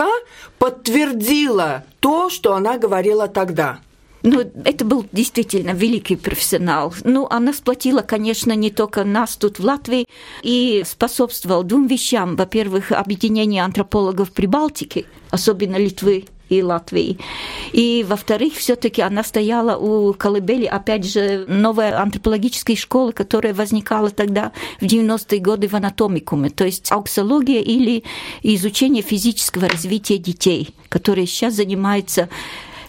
подтвердило 0.59 1.83
то, 1.99 2.29
что 2.29 2.53
она 2.53 2.77
говорила 2.77 3.27
тогда. 3.27 3.79
Ну, 4.23 4.39
это 4.63 4.85
был 4.85 5.05
действительно 5.11 5.71
великий 5.71 6.15
профессионал. 6.15 6.93
Ну, 7.03 7.27
она 7.29 7.51
сплотила, 7.51 8.01
конечно, 8.01 8.53
не 8.53 8.71
только 8.71 9.03
нас 9.03 9.35
тут 9.35 9.59
в 9.59 9.65
Латвии, 9.65 10.07
и 10.43 10.83
способствовал 10.85 11.63
двум 11.63 11.87
вещам. 11.87 12.37
Во-первых, 12.37 12.93
объединение 12.93 13.63
антропологов 13.63 14.31
Прибалтики, 14.31 15.05
особенно 15.29 15.75
Литвы 15.75 16.25
и 16.57 16.63
Латвии. 16.63 17.17
И, 17.71 18.05
во-вторых, 18.07 18.53
все-таки 18.55 19.01
она 19.01 19.23
стояла 19.23 19.77
у 19.77 20.13
колыбели, 20.13 20.65
опять 20.65 21.05
же, 21.05 21.45
новой 21.47 21.91
антропологической 21.91 22.75
школы, 22.75 23.13
которая 23.13 23.53
возникала 23.53 24.09
тогда 24.09 24.51
в 24.79 24.83
90-е 24.83 25.39
годы 25.39 25.67
в 25.67 25.73
анатомикуме, 25.73 26.49
то 26.49 26.65
есть 26.65 26.91
ауксология 26.91 27.61
или 27.61 28.03
изучение 28.41 29.03
физического 29.03 29.67
развития 29.67 30.17
детей, 30.17 30.75
которые 30.89 31.27
сейчас 31.27 31.55
занимаются 31.55 32.29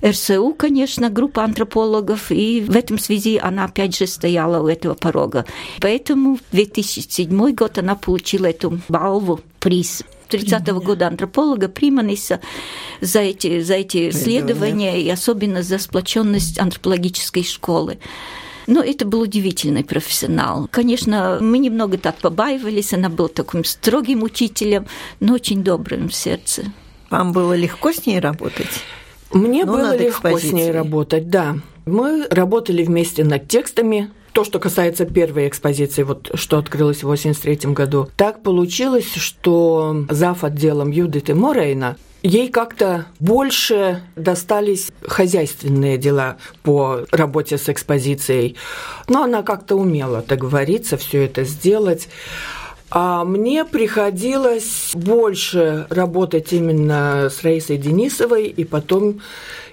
РСУ, 0.05 0.55
конечно, 0.59 1.09
группа 1.09 1.45
антропологов, 1.45 2.31
и 2.31 2.61
в 2.61 2.77
этом 2.77 2.99
связи 2.99 3.39
она 3.43 3.65
опять 3.65 3.97
же 3.97 4.07
стояла 4.07 4.63
у 4.63 4.69
этого 4.69 4.95
порога. 4.95 5.47
Поэтому 5.81 6.37
в 6.37 6.41
2007 6.53 7.55
год 7.55 7.79
она 7.79 7.95
получила 7.95 8.47
эту 8.47 8.81
балву, 8.89 9.41
приз 9.61 10.03
30-го 10.35 10.81
года 10.81 11.07
антрополога 11.07 11.69
Приманиса 11.69 12.41
за 13.01 13.21
эти, 13.21 13.61
за 13.61 13.75
эти 13.75 14.11
исследования 14.11 15.01
и 15.01 15.09
особенно 15.09 15.63
за 15.63 15.79
сплоченность 15.79 16.59
антропологической 16.59 17.45
школы. 17.45 17.99
Но 18.67 18.83
это 18.83 19.05
был 19.05 19.21
удивительный 19.21 19.85
профессионал. 19.85 20.69
Конечно, 20.71 21.39
мы 21.41 21.59
немного 21.59 21.99
так 21.99 22.17
побаивались, 22.17 22.95
она 22.95 23.11
была 23.11 23.29
таким 23.29 23.65
строгим 23.65 24.23
учителем, 24.23 24.87
но 25.21 25.35
очень 25.35 25.63
добрым 25.63 26.09
в 26.09 26.15
сердце. 26.15 26.65
Вам 27.11 27.33
было 27.33 27.53
легко 27.53 27.93
с 27.93 28.07
ней 28.07 28.21
работать? 28.21 28.83
Мне 29.33 29.65
ну, 29.65 29.73
было 29.73 29.97
легко 29.97 30.39
с 30.39 30.51
ней 30.51 30.71
работать, 30.71 31.29
да. 31.29 31.57
Мы 31.87 32.27
работали 32.31 32.83
вместе 32.83 33.25
над 33.25 33.49
текстами, 33.49 34.11
то, 34.35 34.43
что 34.43 34.59
касается 34.59 35.07
первой 35.07 35.47
экспозиции, 35.47 36.03
вот 36.03 36.33
что 36.35 36.59
открылось 36.59 37.05
в 37.05 37.07
1983 37.07 37.73
году, 37.73 38.09
так 38.17 38.43
получилось, 38.43 39.15
что 39.15 40.05
зав. 40.11 40.43
отделом 40.43 40.91
Юдиты 40.91 41.35
Морейна 41.35 41.97
ей 42.23 42.49
как-то 42.49 43.07
больше 43.21 44.03
достались 44.17 44.91
хозяйственные 45.07 45.99
дела 45.99 46.39
по 46.65 47.07
работе 47.13 47.59
с 47.59 47.69
экспозицией. 47.69 48.57
Но 49.09 49.23
она 49.23 49.43
как-то 49.43 49.77
умела, 49.77 50.21
так 50.21 50.41
говорится, 50.41 50.97
все 50.97 51.25
это 51.25 51.45
сделать. 51.45 52.09
А 52.91 53.25
мне 53.25 53.65
приходилось 53.65 54.91
больше 54.95 55.87
работать 55.91 56.53
именно 56.53 57.29
с 57.31 57.43
Раисой 57.45 57.77
Денисовой 57.77 58.47
и 58.47 58.65
потом 58.65 59.21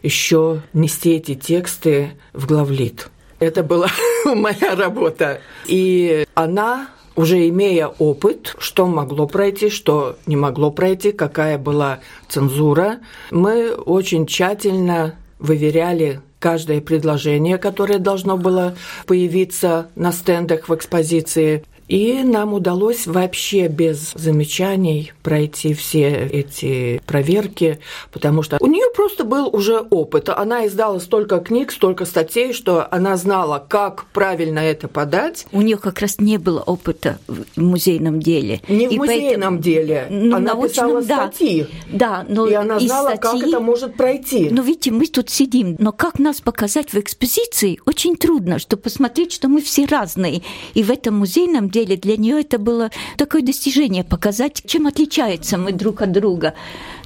еще 0.03 0.61
нести 0.73 1.13
эти 1.15 1.33
тексты 1.33 2.11
в 2.33 2.45
главлит. 2.45 3.09
Это 3.41 3.63
была 3.63 3.87
моя 4.25 4.75
работа. 4.75 5.41
И 5.65 6.25
она 6.35 6.89
уже 7.15 7.49
имея 7.49 7.87
опыт, 7.87 8.55
что 8.59 8.85
могло 8.85 9.27
пройти, 9.27 9.69
что 9.69 10.15
не 10.27 10.35
могло 10.35 10.69
пройти, 10.71 11.11
какая 11.11 11.57
была 11.57 11.99
цензура, 12.29 12.99
мы 13.31 13.73
очень 13.73 14.27
тщательно 14.27 15.15
выверяли 15.39 16.21
каждое 16.37 16.81
предложение, 16.81 17.57
которое 17.57 17.97
должно 17.97 18.37
было 18.37 18.75
появиться 19.07 19.89
на 19.95 20.11
стендах 20.11 20.69
в 20.69 20.75
экспозиции. 20.75 21.63
И 21.91 22.23
нам 22.23 22.53
удалось 22.53 23.05
вообще 23.05 23.67
без 23.67 24.13
замечаний 24.15 25.11
пройти 25.23 25.73
все 25.73 26.07
эти 26.31 27.01
проверки, 27.05 27.79
потому 28.13 28.43
что 28.43 28.55
у 28.61 28.67
нее 28.67 28.85
просто 28.95 29.25
был 29.25 29.53
уже 29.53 29.79
опыт. 29.89 30.29
Она 30.29 30.67
издала 30.67 31.01
столько 31.01 31.39
книг, 31.39 31.69
столько 31.73 32.05
статей, 32.05 32.53
что 32.53 32.87
она 32.89 33.17
знала, 33.17 33.61
как 33.67 34.05
правильно 34.13 34.59
это 34.59 34.87
подать. 34.87 35.45
У 35.51 35.59
нее 35.59 35.75
как 35.75 35.99
раз 35.99 36.19
не 36.19 36.37
было 36.37 36.61
опыта 36.61 37.19
в 37.27 37.59
музейном 37.59 38.21
деле. 38.21 38.61
Не 38.69 38.87
в 38.87 38.91
и 38.93 38.97
музейном 38.97 39.57
поэтому... 39.57 39.59
деле. 39.59 40.07
Ну, 40.09 40.37
она 40.37 40.53
научном, 40.53 40.69
писала 40.69 41.01
статьи. 41.01 41.67
Да, 41.91 42.25
но 42.29 42.47
и 42.47 42.53
она 42.53 42.79
знала, 42.79 43.15
статьи... 43.17 43.41
как 43.41 43.49
это 43.49 43.59
может 43.59 43.97
пройти. 43.97 44.47
Но 44.49 44.61
видите, 44.61 44.91
мы 44.91 45.07
тут 45.07 45.29
сидим, 45.29 45.75
но 45.77 45.91
как 45.91 46.19
нас 46.19 46.39
показать 46.39 46.93
в 46.93 46.95
экспозиции, 46.95 47.81
очень 47.85 48.15
трудно, 48.15 48.59
чтобы 48.59 48.83
посмотреть, 48.83 49.33
что 49.33 49.49
мы 49.49 49.61
все 49.61 49.85
разные. 49.85 50.41
И 50.73 50.83
в 50.83 50.89
этом 50.89 51.17
музейном 51.17 51.69
деле 51.69 51.80
деле 51.85 51.97
для 51.97 52.17
нее 52.17 52.41
это 52.41 52.57
было 52.57 52.91
такое 53.17 53.41
достижение 53.41 54.03
показать, 54.03 54.63
чем 54.65 54.87
отличаются 54.87 55.57
мы 55.57 55.71
друг 55.71 56.01
от 56.01 56.11
друга. 56.11 56.53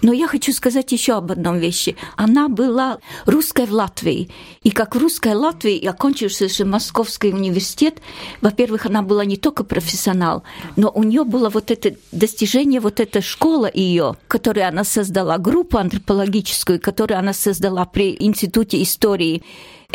Но 0.02 0.14
я 0.14 0.28
хочу 0.28 0.52
сказать 0.54 0.92
еще 0.92 1.14
об 1.14 1.32
одном 1.32 1.58
вещи. 1.58 1.96
Она 2.16 2.48
была 2.48 3.00
русской 3.26 3.66
в 3.66 3.72
Латвии. 3.72 4.30
И 4.64 4.72
как 4.72 4.96
в 4.96 5.00
русской 5.00 5.34
Латвии, 5.34 5.86
окончивший 5.86 6.50
же 6.50 6.66
Московский 6.66 7.34
университет, 7.34 8.02
во-первых, 8.42 8.86
она 8.86 9.02
была 9.02 9.26
не 9.26 9.38
только 9.38 9.64
профессионал, 9.64 10.44
но 10.76 10.92
у 10.94 11.04
нее 11.04 11.24
было 11.24 11.50
вот 11.50 11.72
это 11.72 11.96
достижение, 12.12 12.80
вот 12.80 13.00
эта 13.00 13.22
школа 13.22 13.70
ее, 13.74 14.16
которую 14.28 14.68
она 14.68 14.84
создала, 14.84 15.38
группу 15.38 15.78
антропологическую, 15.78 16.80
которую 16.80 17.18
она 17.20 17.34
создала 17.34 17.86
при 17.86 18.16
Институте 18.20 18.82
истории 18.82 19.44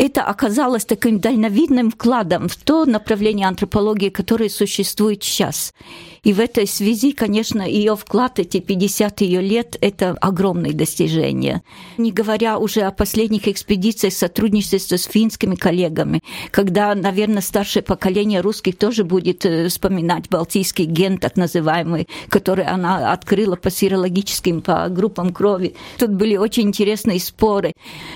это 0.01 0.23
оказалось 0.23 0.83
таким 0.83 1.19
дальновидным 1.19 1.91
вкладом 1.91 2.47
в 2.47 2.55
то 2.55 2.85
направление 2.85 3.47
антропологии, 3.47 4.09
которое 4.09 4.49
существует 4.49 5.23
сейчас. 5.23 5.75
И 6.23 6.33
в 6.33 6.39
этой 6.39 6.67
связи, 6.67 7.13
конечно, 7.13 7.63
ее 7.63 7.95
вклад, 7.95 8.37
эти 8.37 8.59
50 8.59 9.21
ее 9.21 9.41
лет, 9.41 9.75
это 9.81 10.11
огромное 10.21 10.71
достижение. 10.71 11.63
Не 11.97 12.11
говоря 12.11 12.59
уже 12.59 12.81
о 12.81 12.91
последних 12.91 13.47
экспедициях 13.47 14.13
сотрудничества 14.13 14.97
с 14.97 15.05
финскими 15.05 15.55
коллегами, 15.55 16.21
когда, 16.51 16.93
наверное, 16.93 17.41
старшее 17.41 17.81
поколение 17.81 18.41
русских 18.41 18.77
тоже 18.77 19.03
будет 19.03 19.47
э, 19.47 19.67
вспоминать 19.67 20.29
балтийский 20.29 20.85
ген, 20.85 21.17
так 21.17 21.37
называемый, 21.37 22.07
который 22.29 22.65
она 22.65 23.11
открыла 23.13 23.55
по 23.55 23.71
серологическим, 23.71 24.61
по 24.61 24.89
группам 24.89 25.33
крови. 25.33 25.73
Тут 25.97 26.11
были 26.11 26.37
очень 26.37 26.67
интересные 26.67 27.19
споры. 27.19 27.73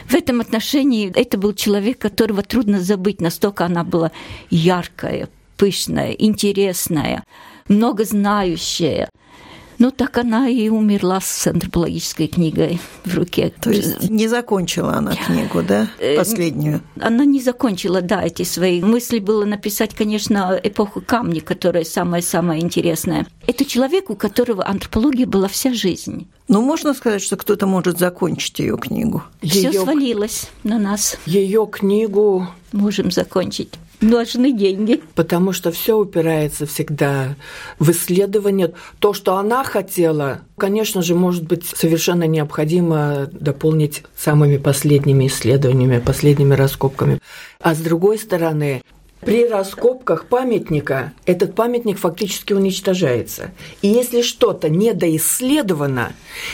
В 0.08 0.14
этом 0.14 0.42
отношении 0.42 1.12
это 1.12 1.40
был 1.40 1.54
человек, 1.54 1.98
которого 1.98 2.44
трудно 2.44 2.82
забыть, 2.82 3.20
настолько 3.20 3.66
она 3.66 3.84
была 3.84 4.12
яркая, 4.52 5.28
пышная, 5.58 6.12
интересная 6.12 7.24
многознающая. 7.68 9.10
Ну, 9.78 9.92
так 9.92 10.18
она 10.18 10.48
и 10.48 10.70
умерла 10.70 11.20
с 11.20 11.48
антропологической 11.48 12.28
книгой 12.28 12.80
в 13.04 13.14
руке. 13.16 13.52
То 13.60 13.72
есть 13.72 14.10
не 14.10 14.30
закончила 14.30 14.94
она 14.94 15.16
книгу, 15.16 15.62
да, 15.64 15.90
э, 16.00 16.16
последнюю? 16.16 16.82
Она 17.00 17.26
не 17.26 17.42
закончила, 17.42 18.02
да, 18.02 18.24
эти 18.24 18.44
свои 18.44 18.82
мысли 18.82 19.20
было 19.20 19.44
написать, 19.44 19.94
конечно, 19.94 20.58
эпоху 20.64 21.02
камня, 21.06 21.42
которая 21.42 21.84
самая-самая 21.84 22.60
интересная. 22.60 23.28
Это 23.48 23.66
человек, 23.66 24.10
у 24.10 24.16
которого 24.16 24.66
антропология 24.66 25.26
была 25.26 25.50
вся 25.50 25.74
жизнь. 25.74 26.28
Ну, 26.48 26.62
можно 26.62 26.94
сказать, 26.94 27.22
что 27.22 27.36
кто-то 27.36 27.68
может 27.68 28.00
закончить 28.00 28.60
ее 28.60 28.78
книгу. 28.78 29.24
Все 29.44 29.74
свалилось 29.74 30.50
на 30.64 30.80
нас. 30.80 31.18
Ее 31.26 31.68
книгу 31.70 32.48
можем 32.72 33.12
закончить. 33.12 33.74
Нужны 34.02 34.52
деньги. 34.52 35.02
Потому 35.16 35.52
что 35.52 35.72
все 35.72 35.98
упирается 35.98 36.66
всегда 36.66 37.36
в 37.80 37.92
исследование. 37.92 38.74
То, 39.00 39.14
что 39.14 39.36
она 39.38 39.64
хотела, 39.64 40.42
конечно 40.58 41.02
же, 41.02 41.16
может 41.16 41.46
быть 41.46 41.66
совершенно 41.66 42.26
необходимо 42.26 43.28
дополнить 43.32 44.04
самыми 44.16 44.58
последними 44.58 45.28
исследованиями, 45.28 46.00
последними 46.00 46.54
раскопками. 46.54 47.20
А 47.60 47.74
с 47.74 47.80
другой 47.80 48.18
стороны, 48.18 48.82
при 49.26 49.48
раскопках 49.48 50.28
памятника 50.28 51.14
этот 51.26 51.56
памятник 51.56 51.98
фактически 51.98 52.54
уничтожается. 52.54 53.52
И 53.82 53.88
если 53.88 54.22
что-то 54.22 54.70
недоисследовано, 54.70 56.14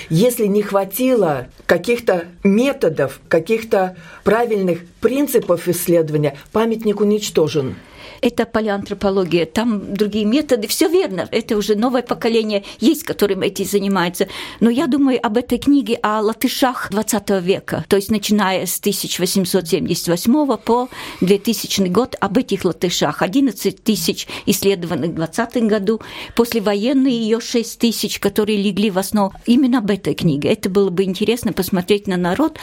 если 0.09 0.45
не 0.45 0.61
хватило 0.61 1.47
каких-то 1.65 2.25
методов, 2.45 3.19
каких-то 3.27 3.97
правильных 4.23 4.79
принципов 5.01 5.67
исследования, 5.67 6.37
памятник 6.53 7.01
уничтожен 7.01 7.75
это 8.21 8.45
палеантропология, 8.45 9.45
там 9.45 9.93
другие 9.93 10.25
методы, 10.25 10.67
все 10.67 10.87
верно, 10.87 11.27
это 11.31 11.57
уже 11.57 11.75
новое 11.75 12.01
поколение 12.01 12.63
есть, 12.79 13.03
которым 13.03 13.41
этим 13.41 13.65
занимается. 13.65 14.27
Но 14.59 14.69
я 14.69 14.87
думаю 14.87 15.19
об 15.25 15.37
этой 15.37 15.57
книге 15.57 15.95
о 16.01 16.21
латышах 16.21 16.89
20 16.91 17.29
века, 17.41 17.85
то 17.87 17.95
есть 17.95 18.11
начиная 18.11 18.65
с 18.65 18.79
1878 18.79 20.57
по 20.57 20.89
2000 21.21 21.81
год, 21.87 22.15
об 22.19 22.37
этих 22.37 22.65
латышах. 22.65 23.21
11 23.21 23.83
тысяч 23.83 24.27
исследованных 24.45 25.11
в 25.11 25.15
2020 25.15 25.63
году, 25.63 26.01
послевоенные 26.35 27.17
ее 27.17 27.39
6 27.39 27.79
тысяч, 27.79 28.19
которые 28.19 28.61
легли 28.61 28.89
в 28.89 28.97
основу 28.97 29.33
именно 29.45 29.79
об 29.79 29.89
этой 29.89 30.13
книге. 30.13 30.49
Это 30.49 30.69
было 30.69 30.89
бы 30.89 31.03
интересно 31.03 31.53
посмотреть 31.53 32.07
на 32.07 32.17
народ, 32.17 32.59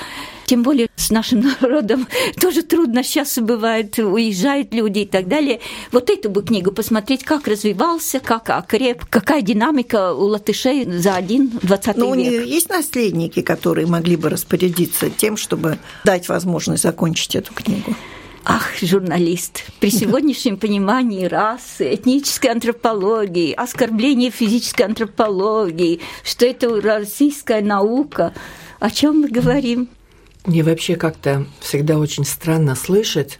тем 0.46 0.62
более 0.62 0.88
с 0.96 1.10
нашим 1.10 1.40
народом 1.60 2.06
тоже 2.40 2.62
трудно 2.62 3.02
сейчас 3.02 3.38
бывает, 3.38 3.98
уезжают 3.98 4.72
люди 4.72 5.00
и 5.00 5.06
так 5.06 5.28
далее. 5.28 5.47
Вот 5.92 6.10
эту 6.10 6.30
бы 6.30 6.42
книгу 6.42 6.72
посмотреть, 6.72 7.24
как 7.24 7.46
развивался, 7.48 8.20
как 8.20 8.50
окреп, 8.50 9.04
какая 9.04 9.42
динамика 9.42 10.12
у 10.12 10.24
латышей 10.24 10.84
за 10.84 11.14
один 11.14 11.50
20 11.62 11.96
Но 11.96 12.06
век. 12.06 12.12
у 12.12 12.14
нее 12.14 12.48
есть 12.48 12.68
наследники, 12.68 13.42
которые 13.42 13.86
могли 13.86 14.16
бы 14.16 14.28
распорядиться 14.28 15.10
тем, 15.10 15.36
чтобы 15.36 15.78
дать 16.04 16.28
возможность 16.28 16.82
закончить 16.82 17.34
эту 17.36 17.52
книгу? 17.54 17.94
Ах, 18.50 18.70
журналист, 18.80 19.64
при 19.78 19.90
сегодняшнем 19.90 20.56
понимании 20.56 21.26
расы, 21.26 21.94
этнической 21.94 22.50
антропологии, 22.50 23.52
оскорбления 23.52 24.30
физической 24.30 24.82
антропологии, 24.82 26.00
что 26.24 26.46
это 26.46 26.80
российская 26.80 27.60
наука, 27.60 28.32
о 28.80 28.90
чем 28.90 29.20
мы 29.20 29.28
говорим? 29.28 29.88
Мне 30.46 30.62
вообще 30.62 30.96
как-то 30.96 31.46
всегда 31.60 31.98
очень 31.98 32.24
странно 32.24 32.74
слышать, 32.74 33.38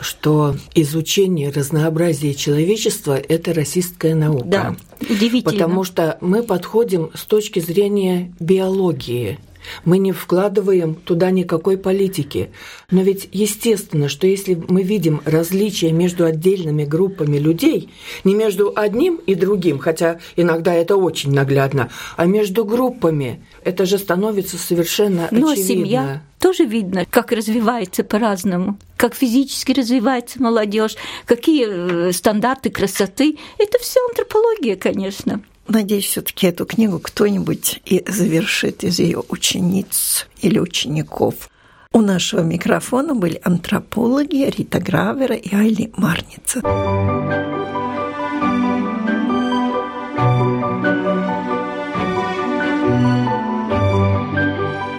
что 0.00 0.56
изучение 0.74 1.50
разнообразия 1.50 2.34
человечества– 2.34 3.16
это 3.28 3.52
расистская 3.52 4.14
наука. 4.14 4.44
Да, 4.46 4.76
удивительно. 5.00 5.52
Потому 5.52 5.84
что 5.84 6.18
мы 6.20 6.42
подходим 6.42 7.10
с 7.14 7.24
точки 7.24 7.60
зрения 7.60 8.32
биологии– 8.40 9.38
мы 9.84 9.98
не 9.98 10.12
вкладываем 10.12 10.94
туда 10.94 11.30
никакой 11.30 11.76
политики. 11.76 12.50
Но 12.90 13.02
ведь 13.02 13.28
естественно, 13.32 14.08
что 14.08 14.26
если 14.26 14.54
мы 14.68 14.82
видим 14.82 15.22
различия 15.24 15.92
между 15.92 16.24
отдельными 16.24 16.84
группами 16.84 17.38
людей, 17.38 17.90
не 18.24 18.34
между 18.34 18.72
одним 18.74 19.16
и 19.26 19.34
другим, 19.34 19.78
хотя 19.78 20.18
иногда 20.36 20.74
это 20.74 20.96
очень 20.96 21.32
наглядно, 21.32 21.90
а 22.16 22.26
между 22.26 22.64
группами, 22.64 23.42
это 23.64 23.86
же 23.86 23.98
становится 23.98 24.56
совершенно 24.58 25.28
Но 25.30 25.50
очевидно. 25.50 25.74
семья 25.74 26.22
тоже 26.38 26.64
видно, 26.64 27.06
как 27.08 27.30
развивается 27.30 28.02
по-разному, 28.02 28.76
как 28.96 29.14
физически 29.14 29.72
развивается 29.72 30.42
молодежь, 30.42 30.96
какие 31.24 32.08
э, 32.08 32.12
стандарты 32.12 32.70
красоты. 32.70 33.38
Это 33.58 33.78
все 33.78 34.00
антропология, 34.08 34.76
конечно. 34.76 35.40
Надеюсь, 35.68 36.06
все-таки 36.06 36.48
эту 36.48 36.66
книгу 36.66 36.98
кто-нибудь 36.98 37.80
и 37.84 38.04
завершит 38.06 38.84
из 38.84 38.98
ее 38.98 39.22
учениц 39.28 40.26
или 40.40 40.58
учеников. 40.58 41.48
У 41.92 42.00
нашего 42.00 42.40
микрофона 42.40 43.14
были 43.14 43.40
антропологи 43.44 44.50
Рита 44.56 44.80
Гравера 44.80 45.34
и 45.34 45.54
Айли 45.54 45.92
Марница. 45.96 46.60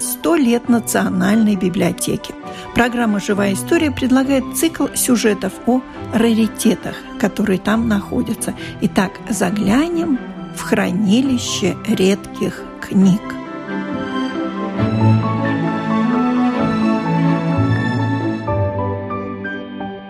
Сто 0.00 0.36
лет 0.36 0.68
Национальной 0.68 1.56
библиотеки. 1.56 2.34
Программа 2.74 3.20
«Живая 3.20 3.54
история» 3.54 3.90
предлагает 3.90 4.44
цикл 4.56 4.86
сюжетов 4.94 5.52
о 5.66 5.80
раритетах, 6.12 6.96
которые 7.20 7.58
там 7.58 7.88
находятся. 7.88 8.54
Итак, 8.80 9.12
заглянем 9.28 10.18
в 10.56 10.60
хранилище 10.62 11.76
редких 11.88 12.62
книг. 12.80 13.20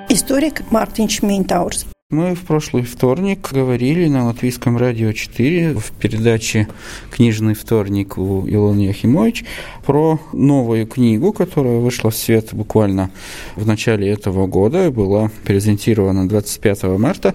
Историк 0.09 0.63
Мартин 0.71 1.09
Шмейнтаурс. 1.09 1.94
Мы 2.15 2.37
в 2.37 2.43
прошлый 2.43 2.85
вторник 2.85 3.51
говорили 3.51 4.07
на 4.07 4.27
Латвийском 4.27 4.77
радио 4.79 5.11
4 5.11 5.75
в 5.75 5.91
передаче 5.91 6.69
«Книжный 7.11 7.55
вторник» 7.55 8.17
у 8.19 8.47
Илоны 8.47 8.83
Яхимович 8.83 9.45
про 9.85 10.21
новую 10.33 10.87
книгу, 10.87 11.33
которая 11.33 11.81
вышла 11.81 12.13
в 12.13 12.15
свет 12.15 12.51
буквально 12.53 13.11
в 13.57 13.67
начале 13.67 14.09
этого 14.09 14.47
года, 14.47 14.93
была 14.93 15.33
презентирована 15.45 16.29
25 16.29 16.85
марта 16.85 17.35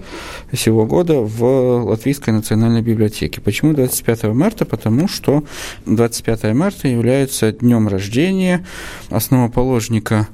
сего 0.50 0.86
года 0.86 1.20
в 1.20 1.84
Латвийской 1.84 2.30
национальной 2.30 2.80
библиотеке. 2.80 3.42
Почему 3.42 3.74
25 3.74 4.22
марта? 4.32 4.64
Потому 4.64 5.08
что 5.08 5.44
25 5.84 6.54
марта 6.54 6.88
является 6.88 7.52
днем 7.52 7.86
рождения 7.86 8.64
основоположника 9.10 10.26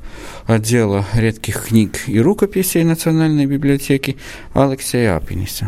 отдела 0.47 1.05
редких 1.15 1.67
книг 1.67 1.99
и 2.07 2.21
рукописей 2.21 2.85
Национальной 2.85 3.47
библиотеки 3.47 4.17
Alekseja 4.55 5.17
Apinisa. 5.17 5.67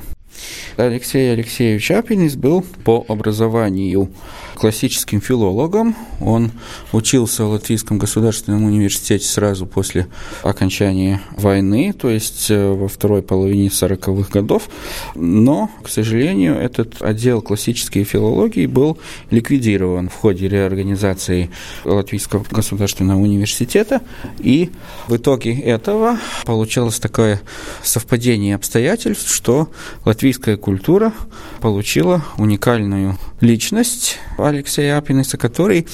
Алексей 0.77 1.33
Алексеевич 1.33 1.91
Апинис 1.91 2.37
был 2.37 2.65
по 2.85 3.05
образованию 3.09 4.11
классическим 4.59 5.21
филологом. 5.21 5.97
Он 6.21 6.51
учился 6.93 7.45
в 7.45 7.51
Латвийском 7.51 7.99
государственном 7.99 8.65
университете 8.65 9.27
сразу 9.27 9.67
после 9.67 10.09
окончания 10.43 11.21
войны, 11.37 11.93
то 11.93 12.11
есть 12.11 12.51
э, 12.51 12.73
во 12.73 12.89
второй 12.89 13.23
половине 13.23 13.69
40-х 13.69 14.31
годов. 14.33 14.69
Но, 15.15 15.71
к 15.83 15.89
сожалению, 15.89 16.57
этот 16.57 17.01
отдел 17.01 17.41
классической 17.41 18.05
филологии 18.05 18.67
был 18.67 18.99
ликвидирован 19.31 20.09
в 20.09 20.15
ходе 20.15 20.49
реорганизации 20.49 21.51
Латвийского 21.85 22.45
государственного 22.51 23.21
университета. 23.21 24.01
И 24.39 24.71
в 25.07 25.17
итоге 25.17 25.59
этого 25.61 26.19
получилось 26.45 26.99
такое 26.99 27.41
совпадение 27.83 28.57
обстоятельств, 28.57 29.33
что 29.33 29.71
латвийская 30.39 30.57
культура 30.57 31.13
получила 31.61 32.23
уникальную 32.39 33.17
личность 33.41 34.19
Алексея 34.37 34.99
Апиниса, 34.99 35.37
который 35.37 35.87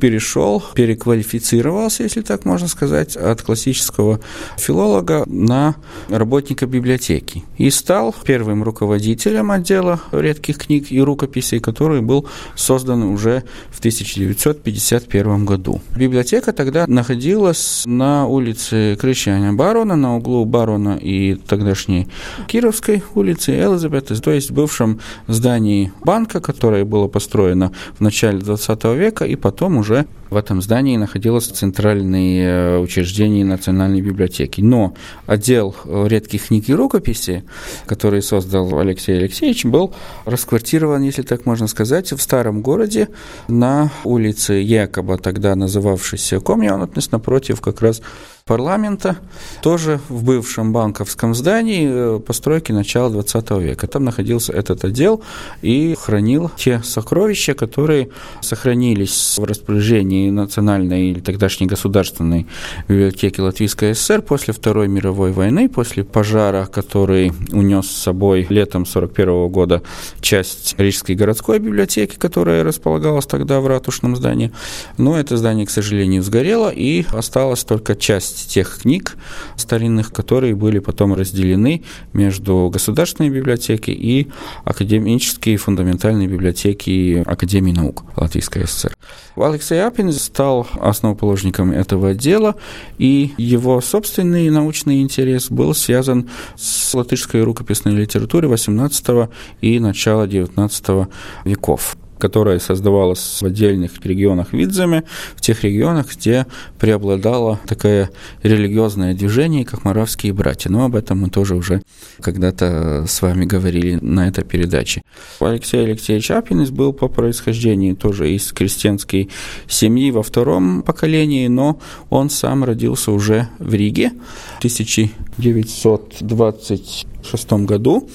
перешел, 0.00 0.62
переквалифицировался, 0.74 2.02
если 2.02 2.22
так 2.22 2.44
можно 2.44 2.68
сказать, 2.68 3.16
от 3.16 3.42
классического 3.42 4.20
филолога 4.56 5.24
на 5.26 5.76
работника 6.08 6.66
библиотеки 6.66 7.44
и 7.58 7.70
стал 7.70 8.14
первым 8.24 8.62
руководителем 8.62 9.50
отдела 9.50 10.00
редких 10.12 10.58
книг 10.58 10.90
и 10.90 11.00
рукописей, 11.00 11.60
который 11.60 12.00
был 12.00 12.26
создан 12.54 13.02
уже 13.02 13.44
в 13.70 13.78
1951 13.78 15.44
году. 15.44 15.80
Библиотека 15.96 16.52
тогда 16.52 16.86
находилась 16.86 17.82
на 17.86 18.26
улице 18.26 18.96
Крещания 19.00 19.52
Барона, 19.52 19.96
на 19.96 20.16
углу 20.16 20.44
Барона 20.44 20.98
и 21.00 21.34
тогдашней 21.34 22.08
Кировской 22.46 23.02
улицы 23.14 23.52
Элизабет, 23.52 24.10
то 24.22 24.30
есть 24.30 24.50
в 24.50 24.54
бывшем 24.54 25.00
здании 25.26 25.92
банка, 26.04 26.40
которое 26.40 26.84
было 26.90 27.08
построено 27.08 27.72
в 27.98 28.00
начале 28.00 28.38
20 28.38 28.84
века, 28.96 29.24
и 29.24 29.36
потом 29.36 29.78
уже 29.78 30.06
в 30.28 30.36
этом 30.36 30.60
здании 30.62 30.96
находилось 30.96 31.46
центральное 31.46 32.76
э, 32.76 32.78
учреждение 32.78 33.44
Национальной 33.44 34.00
библиотеки. 34.00 34.60
Но 34.60 34.94
отдел 35.26 35.74
э, 35.84 36.06
редких 36.08 36.48
книг 36.48 36.68
и 36.68 36.74
рукописей, 36.74 37.44
который 37.86 38.22
создал 38.22 38.78
Алексей 38.78 39.16
Алексеевич, 39.16 39.64
был 39.64 39.94
расквартирован, 40.26 41.02
если 41.02 41.22
так 41.22 41.46
можно 41.46 41.66
сказать, 41.66 42.12
в 42.12 42.20
старом 42.20 42.62
городе 42.62 43.08
на 43.48 43.90
улице 44.04 44.54
Якоба, 44.54 45.18
тогда 45.18 45.54
называвшейся 45.56 46.40
Комьянутность, 46.40 47.12
напротив 47.12 47.60
как 47.60 47.80
раз 47.80 48.02
парламента, 48.50 49.16
тоже 49.62 50.00
в 50.08 50.24
бывшем 50.24 50.72
банковском 50.72 51.36
здании 51.36 51.88
э, 51.88 52.18
постройки 52.18 52.72
начала 52.72 53.08
20 53.08 53.50
века. 53.52 53.86
Там 53.86 54.02
находился 54.02 54.52
этот 54.52 54.84
отдел 54.84 55.22
и 55.62 55.94
хранил 55.94 56.50
те 56.56 56.82
сокровища, 56.82 57.54
которые 57.54 58.08
сохранились 58.40 59.38
в 59.38 59.44
распоряжении 59.44 60.30
национальной 60.30 61.10
или 61.12 61.20
тогдашней 61.20 61.68
государственной 61.68 62.48
библиотеки 62.88 63.40
Латвийской 63.40 63.94
ССР 63.94 64.20
после 64.20 64.52
Второй 64.52 64.88
мировой 64.88 65.30
войны, 65.30 65.68
после 65.68 66.02
пожара, 66.02 66.66
который 66.66 67.32
унес 67.52 67.86
с 67.86 68.02
собой 68.02 68.48
летом 68.50 68.82
1941 68.82 69.48
года 69.48 69.82
часть 70.20 70.74
Рижской 70.76 71.14
городской 71.14 71.60
библиотеки, 71.60 72.16
которая 72.16 72.64
располагалась 72.64 73.26
тогда 73.26 73.60
в 73.60 73.68
ратушном 73.68 74.16
здании. 74.16 74.50
Но 74.98 75.16
это 75.16 75.36
здание, 75.36 75.66
к 75.66 75.70
сожалению, 75.70 76.24
сгорело, 76.24 76.68
и 76.68 77.04
осталась 77.12 77.62
только 77.62 77.94
часть 77.94 78.39
тех 78.46 78.78
книг 78.78 79.16
старинных, 79.56 80.12
которые 80.12 80.54
были 80.54 80.78
потом 80.78 81.14
разделены 81.14 81.84
между 82.12 82.70
государственной 82.72 83.30
библиотекой 83.30 83.94
и 83.94 84.28
академические 84.64 85.56
фундаментальные 85.56 86.28
библиотеки 86.28 87.22
Академии 87.26 87.72
наук 87.72 88.04
Латвийской 88.16 88.66
ССР. 88.66 88.94
Алексей 89.36 89.82
Апин 89.82 90.12
стал 90.12 90.66
основоположником 90.80 91.72
этого 91.72 92.14
дела, 92.14 92.56
и 92.98 93.32
его 93.36 93.80
собственный 93.80 94.50
научный 94.50 95.00
интерес 95.00 95.50
был 95.50 95.74
связан 95.74 96.28
с 96.56 96.94
латышской 96.94 97.42
рукописной 97.42 97.94
литературой 97.94 98.50
XVIII 98.50 99.28
и 99.60 99.78
начала 99.78 100.26
XIX 100.26 101.08
веков 101.44 101.96
которая 102.20 102.60
создавалась 102.60 103.38
в 103.40 103.46
отдельных 103.46 103.92
регионах 104.04 104.52
Видземе, 104.52 105.02
в 105.34 105.40
тех 105.40 105.64
регионах, 105.64 106.14
где 106.14 106.46
преобладало 106.78 107.58
такое 107.66 108.10
религиозное 108.42 109.14
движение, 109.14 109.64
как 109.64 109.84
моравские 109.84 110.32
братья. 110.32 110.70
Но 110.70 110.84
об 110.84 110.94
этом 110.94 111.18
мы 111.20 111.30
тоже 111.30 111.56
уже 111.56 111.82
когда-то 112.20 113.06
с 113.08 113.22
вами 113.22 113.46
говорили 113.46 113.98
на 114.00 114.28
этой 114.28 114.44
передаче. 114.44 115.02
Алексей 115.40 115.84
Алексеевич 115.84 116.30
Апинис 116.30 116.70
был 116.70 116.92
по 116.92 117.08
происхожденению 117.08 117.96
тоже 117.96 118.30
из 118.30 118.52
крестьянской 118.52 119.30
семьи 119.66 120.10
во 120.10 120.22
втором 120.22 120.82
поколении, 120.82 121.48
но 121.48 121.80
он 122.10 122.28
сам 122.30 122.64
родился 122.64 123.12
уже 123.12 123.48
в 123.58 123.74
Риге 123.74 124.12
в 124.56 124.58
1926 124.58 127.52
году. 127.52 128.08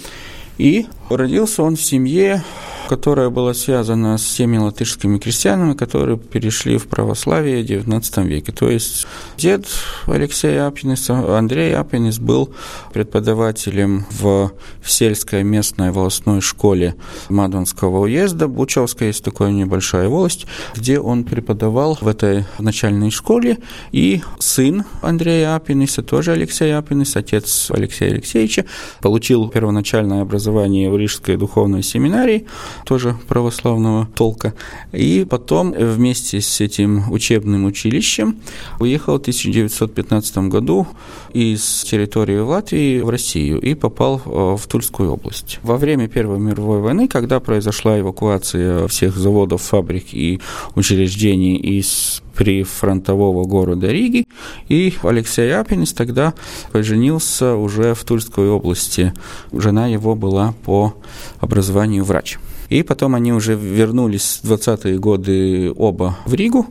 И 0.57 0.85
родился 1.09 1.63
он 1.63 1.75
в 1.75 1.81
семье 1.81 2.43
которая 2.87 3.29
была 3.29 3.53
связана 3.53 4.17
с 4.17 4.35
теми 4.35 4.57
латышскими 4.57 5.17
крестьянами, 5.17 5.73
которые 5.73 6.17
перешли 6.17 6.77
в 6.77 6.87
православие 6.87 7.63
в 7.63 7.87
XIX 7.87 8.27
веке. 8.27 8.51
То 8.51 8.69
есть 8.69 9.07
дед 9.37 9.67
Алексея 10.07 10.67
Апиниса, 10.67 11.37
Андрей 11.37 11.75
Апинис, 11.75 12.19
был 12.19 12.53
преподавателем 12.93 14.05
в, 14.11 14.51
в 14.81 14.91
сельской 14.91 15.43
местной 15.43 15.91
волостной 15.91 16.41
школе 16.41 16.95
Мадонского 17.29 17.99
уезда. 17.99 18.47
Бучевская 18.47 19.09
есть 19.09 19.23
такая 19.23 19.51
небольшая 19.51 20.07
волость, 20.07 20.45
где 20.75 20.99
он 20.99 21.23
преподавал 21.23 21.97
в 21.99 22.07
этой 22.07 22.45
начальной 22.59 23.11
школе. 23.11 23.57
И 23.91 24.21
сын 24.39 24.85
Андрея 25.01 25.55
Апиниса, 25.55 26.03
тоже 26.03 26.33
Алексей 26.33 26.75
Апинис, 26.75 27.15
отец 27.15 27.71
Алексея 27.71 28.11
Алексеевича, 28.11 28.65
получил 29.01 29.49
первоначальное 29.49 30.21
образование 30.21 30.89
в 30.89 30.94
Рижской 30.97 31.37
духовной 31.37 31.83
семинарии, 31.83 32.45
тоже 32.85 33.15
православного 33.27 34.07
толка. 34.15 34.53
И 34.91 35.25
потом 35.29 35.71
вместе 35.71 36.41
с 36.41 36.61
этим 36.61 37.11
учебным 37.11 37.65
училищем 37.65 38.37
уехал 38.79 39.13
в 39.17 39.21
1915 39.21 40.37
году 40.49 40.87
из 41.33 41.83
территории 41.83 42.37
Латвии 42.37 43.01
в 43.01 43.09
Россию 43.09 43.59
и 43.59 43.73
попал 43.73 44.21
э, 44.25 44.55
в 44.57 44.67
Тульскую 44.67 45.11
область. 45.11 45.59
Во 45.63 45.77
время 45.77 46.07
Первой 46.07 46.39
мировой 46.39 46.79
войны, 46.79 47.07
когда 47.07 47.39
произошла 47.39 47.99
эвакуация 47.99 48.87
всех 48.87 49.15
заводов, 49.17 49.61
фабрик 49.61 50.13
и 50.13 50.39
учреждений 50.75 51.55
из 51.55 52.21
прифронтового 52.35 53.45
города 53.45 53.87
Риги, 53.87 54.27
и 54.67 54.93
Алексей 55.03 55.55
Апинис 55.55 55.93
тогда 55.93 56.33
поженился 56.71 57.55
уже 57.55 57.93
в 57.93 58.03
Тульской 58.03 58.49
области. 58.49 59.13
Жена 59.51 59.87
его 59.87 60.15
была 60.15 60.53
по 60.65 60.95
образованию 61.39 62.03
врач. 62.03 62.37
И 62.69 62.83
потом 62.83 63.15
они 63.15 63.31
уже 63.31 63.55
вернулись 63.55 64.39
в 64.43 64.51
20-е 64.51 64.97
годы 64.97 65.71
оба 65.75 66.17
в 66.25 66.33
Ригу 66.33 66.65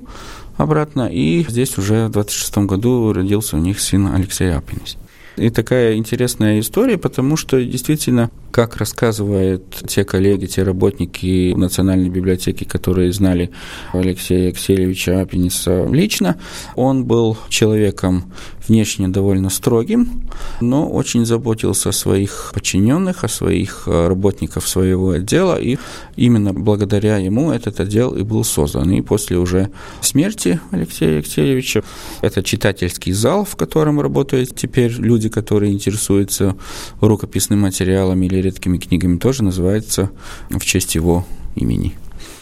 обратно, 0.57 1.09
и 1.11 1.45
здесь 1.49 1.79
уже 1.79 2.07
в 2.07 2.11
26 2.11 2.59
году 2.59 3.13
родился 3.13 3.57
у 3.57 3.61
них 3.61 3.81
сын 3.81 4.09
Алексей 4.09 4.55
Апинис. 4.55 4.97
И 5.37 5.51
такая 5.51 5.97
интересная 5.97 6.61
история, 6.61 6.97
потому 6.97 7.37
что 7.37 7.63
действительно, 7.63 8.31
как 8.55 8.77
рассказывают 8.77 9.83
те 9.89 10.05
коллеги, 10.05 10.47
те 10.47 10.63
работники 10.63 11.53
Национальной 11.57 12.09
библиотеки, 12.09 12.63
которые 12.63 13.13
знали 13.13 13.51
Алексея 13.93 14.51
Акселевича 14.51 15.23
Апиниса 15.23 15.85
лично, 15.91 16.37
он 16.77 17.05
был 17.05 17.37
человеком 17.49 18.33
внешне 18.69 19.09
довольно 19.09 19.51
строгим, 19.51 20.23
но 20.61 20.89
очень 20.89 21.27
заботился 21.27 21.91
о 21.91 21.93
своих 21.93 22.53
подчиненных, 22.55 23.25
о 23.25 23.29
своих 23.29 23.85
э, 23.87 24.09
работников 24.09 24.69
своего 24.69 25.11
отдела, 25.11 25.61
и 25.61 25.77
именно 26.17 26.53
благодаря 26.53 27.19
ему 27.19 27.51
этот 27.51 27.81
отдел 27.81 28.15
и 28.15 28.23
был 28.23 28.45
создан. 28.45 28.91
И 28.93 29.03
после 29.03 29.37
уже 29.37 29.71
смерти 30.01 30.61
Алексея 30.71 31.17
Алексеевича 31.17 31.83
это 32.21 32.43
читательский 32.43 33.13
зал, 33.13 33.45
в 33.45 33.57
котором 33.57 34.01
работают 34.01 34.55
теперь 34.55 34.93
люди, 34.93 35.29
которые 35.29 35.73
интересуются 35.73 36.57
рукописным 37.01 37.61
материалом 37.61 38.23
или 38.23 38.44
редкими 38.45 38.79
книгами, 38.79 39.19
тоже 39.19 39.43
называется 39.43 40.11
в 40.51 40.65
честь 40.65 40.95
его 40.95 41.27
имени 41.57 41.95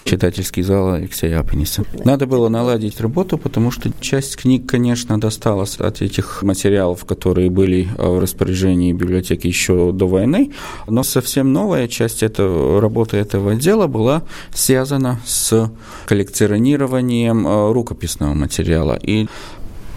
читательский 0.04 0.62
зал 0.62 0.94
Алексея 0.94 1.40
Апениса. 1.40 1.84
Надо 2.04 2.26
было 2.26 2.48
наладить 2.48 3.00
работу, 3.00 3.38
потому 3.38 3.70
что 3.70 3.90
часть 4.00 4.36
книг, 4.36 4.68
конечно, 4.68 5.20
досталась 5.20 5.76
от 5.76 6.02
этих 6.02 6.42
материалов, 6.42 7.04
которые 7.04 7.50
были 7.50 7.88
в 7.96 8.20
распоряжении 8.20 8.92
библиотеки 8.92 9.46
еще 9.46 9.92
до 9.92 10.06
войны, 10.06 10.52
но 10.86 11.02
совсем 11.02 11.52
новая 11.52 11.88
часть 11.88 12.22
этого, 12.22 12.80
работы 12.80 13.16
этого 13.16 13.52
отдела 13.52 13.86
была 13.86 14.22
связана 14.52 15.20
с 15.24 15.70
коллекционированием 16.06 17.46
э, 17.46 17.72
рукописного 17.72 18.34
материала. 18.34 18.98
И 19.00 19.28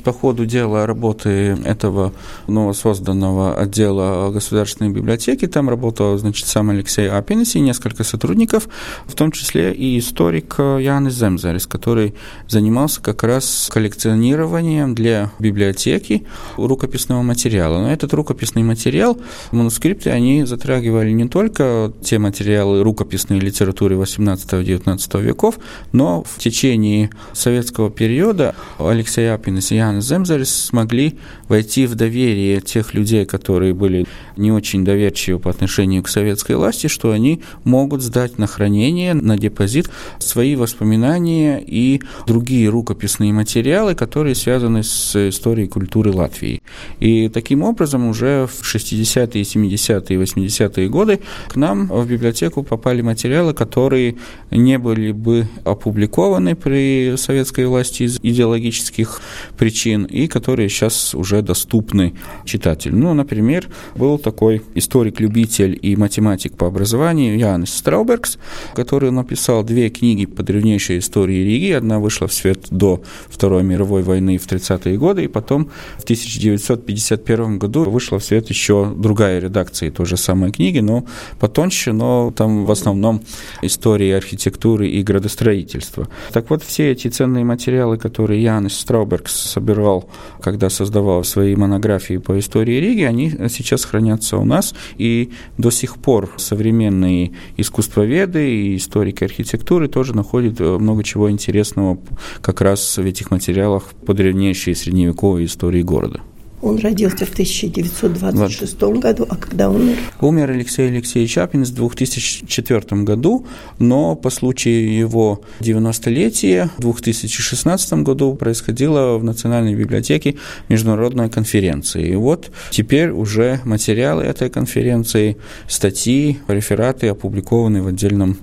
по 0.05 0.13
ходу 0.13 0.45
дела 0.45 0.85
работы 0.85 1.57
этого 1.65 2.13
новосозданного 2.47 3.59
отдела 3.59 4.31
Государственной 4.31 4.91
библиотеки 4.91 5.47
там 5.47 5.67
работал, 5.67 6.15
значит, 6.19 6.45
сам 6.45 6.69
Алексей 6.69 7.09
Апинес 7.09 7.55
и 7.55 7.59
несколько 7.59 8.03
сотрудников, 8.03 8.69
в 9.07 9.15
том 9.15 9.31
числе 9.31 9.73
и 9.73 9.97
историк 9.97 10.59
Янис 10.59 11.13
Земзарис, 11.13 11.65
который 11.65 12.13
занимался 12.47 13.01
как 13.01 13.23
раз 13.23 13.67
коллекционированием 13.73 14.93
для 14.93 15.31
библиотеки 15.39 16.27
рукописного 16.55 17.23
материала. 17.23 17.79
Но 17.79 17.91
этот 17.91 18.13
рукописный 18.13 18.61
материал, 18.61 19.17
манускрипты, 19.51 20.11
они 20.11 20.45
затрагивали 20.45 21.09
не 21.11 21.27
только 21.27 21.91
те 22.03 22.19
материалы 22.19 22.83
рукописной 22.83 23.39
литературы 23.39 23.95
18-19 23.95 25.21
веков, 25.23 25.57
но 25.93 26.23
в 26.23 26.37
течение 26.37 27.09
советского 27.33 27.89
периода 27.89 28.53
Алексей 28.77 29.33
Апинес 29.33 29.71
и 29.71 29.77
Ян 29.77 29.94
Ивана 29.95 30.01
Земзарис 30.01 30.53
смогли 30.53 31.17
войти 31.47 31.85
в 31.85 31.95
доверие 31.95 32.59
тех 32.59 32.93
людей, 32.93 33.25
которые 33.25 33.73
были 33.73 34.05
не 34.35 34.51
очень 34.51 34.83
доверчивы 34.83 35.39
по 35.39 35.49
отношению 35.49 36.03
к 36.03 36.09
советской 36.09 36.55
власти, 36.55 36.87
что 36.87 37.11
они 37.11 37.41
могут 37.63 38.01
сдать 38.01 38.37
на 38.37 38.47
хранение, 38.47 39.13
на 39.13 39.37
депозит 39.37 39.89
свои 40.19 40.55
воспоминания 40.55 41.63
и 41.65 42.01
другие 42.27 42.69
рукописные 42.69 43.31
материалы, 43.31 43.95
которые 43.95 44.35
связаны 44.35 44.83
с 44.83 45.29
историей 45.29 45.67
культуры 45.67 46.11
Латвии. 46.11 46.61
И 46.99 47.29
таким 47.29 47.63
образом 47.63 48.07
уже 48.07 48.47
в 48.47 48.75
60-е, 48.75 49.43
70-е, 49.43 50.19
80-е 50.19 50.89
годы 50.89 51.19
к 51.47 51.55
нам 51.55 51.87
в 51.87 52.07
библиотеку 52.07 52.63
попали 52.63 53.01
материалы, 53.01 53.53
которые 53.53 54.15
не 54.51 54.77
были 54.77 55.11
бы 55.11 55.47
опубликованы 55.63 56.55
при 56.55 57.15
советской 57.17 57.65
власти 57.67 58.03
из 58.03 58.19
идеологических 58.21 59.21
причин, 59.57 59.84
причин 59.85 60.05
и 60.05 60.27
которые 60.27 60.69
сейчас 60.69 61.13
уже 61.13 61.41
доступны 61.41 62.13
читателю. 62.43 62.97
Ну, 62.97 63.13
например, 63.13 63.67
был 63.95 64.17
такой 64.17 64.61
историк-любитель 64.75 65.77
и 65.79 65.95
математик 65.95 66.57
по 66.57 66.67
образованию 66.67 67.37
Янис 67.37 67.73
Страубергс, 67.73 68.37
который 68.73 69.11
написал 69.11 69.63
две 69.63 69.89
книги 69.89 70.25
по 70.25 70.43
древнейшей 70.43 70.97
истории 70.97 71.43
Риги. 71.43 71.71
Одна 71.71 71.99
вышла 71.99 72.27
в 72.27 72.33
свет 72.33 72.67
до 72.71 73.01
Второй 73.29 73.63
мировой 73.63 74.01
войны 74.01 74.37
в 74.37 74.47
30-е 74.47 74.97
годы, 74.97 75.25
и 75.25 75.27
потом 75.27 75.69
в 75.99 76.03
1951 76.03 77.59
году 77.59 77.83
вышла 77.83 78.17
в 78.17 78.23
свет 78.23 78.49
еще 78.49 78.91
другая 78.97 79.39
редакция 79.39 79.91
той 79.91 80.05
же 80.05 80.17
самой 80.17 80.51
книги, 80.51 80.79
но 80.79 81.05
потоньше, 81.39 81.93
но 81.93 82.33
там 82.35 82.65
в 82.65 82.71
основном 82.71 83.21
истории 83.61 84.11
архитектуры 84.11 84.87
и 84.87 85.03
градостроительства. 85.03 86.07
Так 86.33 86.49
вот, 86.49 86.63
все 86.63 86.91
эти 86.91 87.07
ценные 87.07 87.45
материалы, 87.45 87.97
которые 87.97 88.41
Янис 88.41 88.77
Страубергс 88.79 89.35
собирал 89.35 89.74
собирал, 89.75 90.09
когда 90.41 90.69
создавал 90.69 91.23
свои 91.23 91.55
монографии 91.55 92.17
по 92.17 92.39
истории 92.39 92.79
Риги, 92.79 93.03
они 93.03 93.31
сейчас 93.49 93.85
хранятся 93.85 94.37
у 94.37 94.45
нас, 94.45 94.73
и 94.97 95.31
до 95.57 95.71
сих 95.71 95.97
пор 95.97 96.29
современные 96.37 97.31
искусствоведы 97.57 98.49
и 98.49 98.77
историки 98.77 99.23
архитектуры 99.23 99.87
тоже 99.87 100.15
находят 100.15 100.61
э, 100.61 100.77
много 100.77 101.03
чего 101.03 101.29
интересного 101.29 101.97
как 102.41 102.61
раз 102.61 102.97
в 102.97 103.05
этих 103.05 103.31
материалах 103.31 103.93
по 104.05 104.13
древнейшей 104.13 104.75
средневековой 104.75 105.45
истории 105.45 105.81
города. 105.81 106.21
Он 106.65 106.79
родился 106.79 107.27
в 107.27 107.31
1926 107.31 108.81
вот. 108.81 108.97
году, 108.97 109.27
а 109.29 109.35
когда 109.35 109.69
умер? 109.69 109.97
Умер 110.19 110.49
Алексей 110.49 110.87
Алексеевич 110.87 111.33
Чапин 111.33 111.63
в 111.63 111.71
2004 111.71 113.03
году, 113.03 113.45
но 113.77 114.15
по 114.15 114.31
случаю 114.31 114.97
его 114.97 115.41
90-летия 115.59 116.71
в 116.79 116.81
2016 116.81 117.93
году 118.01 118.33
происходила 118.33 119.19
в 119.19 119.23
Национальной 119.23 119.75
библиотеке 119.75 120.37
международная 120.67 121.29
конференция. 121.29 122.03
И 122.03 122.15
вот 122.15 122.49
теперь 122.71 123.11
уже 123.11 123.59
материалы 123.63 124.23
этой 124.23 124.49
конференции, 124.49 125.37
статьи, 125.67 126.39
рефераты 126.47 127.09
опубликованы 127.09 127.83
в 127.83 127.87
отдельном 127.87 128.39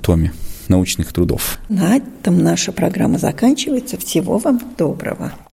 томе 0.00 0.32
научных 0.68 1.12
трудов. 1.12 1.58
На 1.68 1.96
этом 1.96 2.38
наша 2.38 2.70
программа 2.70 3.18
заканчивается. 3.18 3.98
Всего 3.98 4.38
вам 4.38 4.60
доброго. 4.78 5.32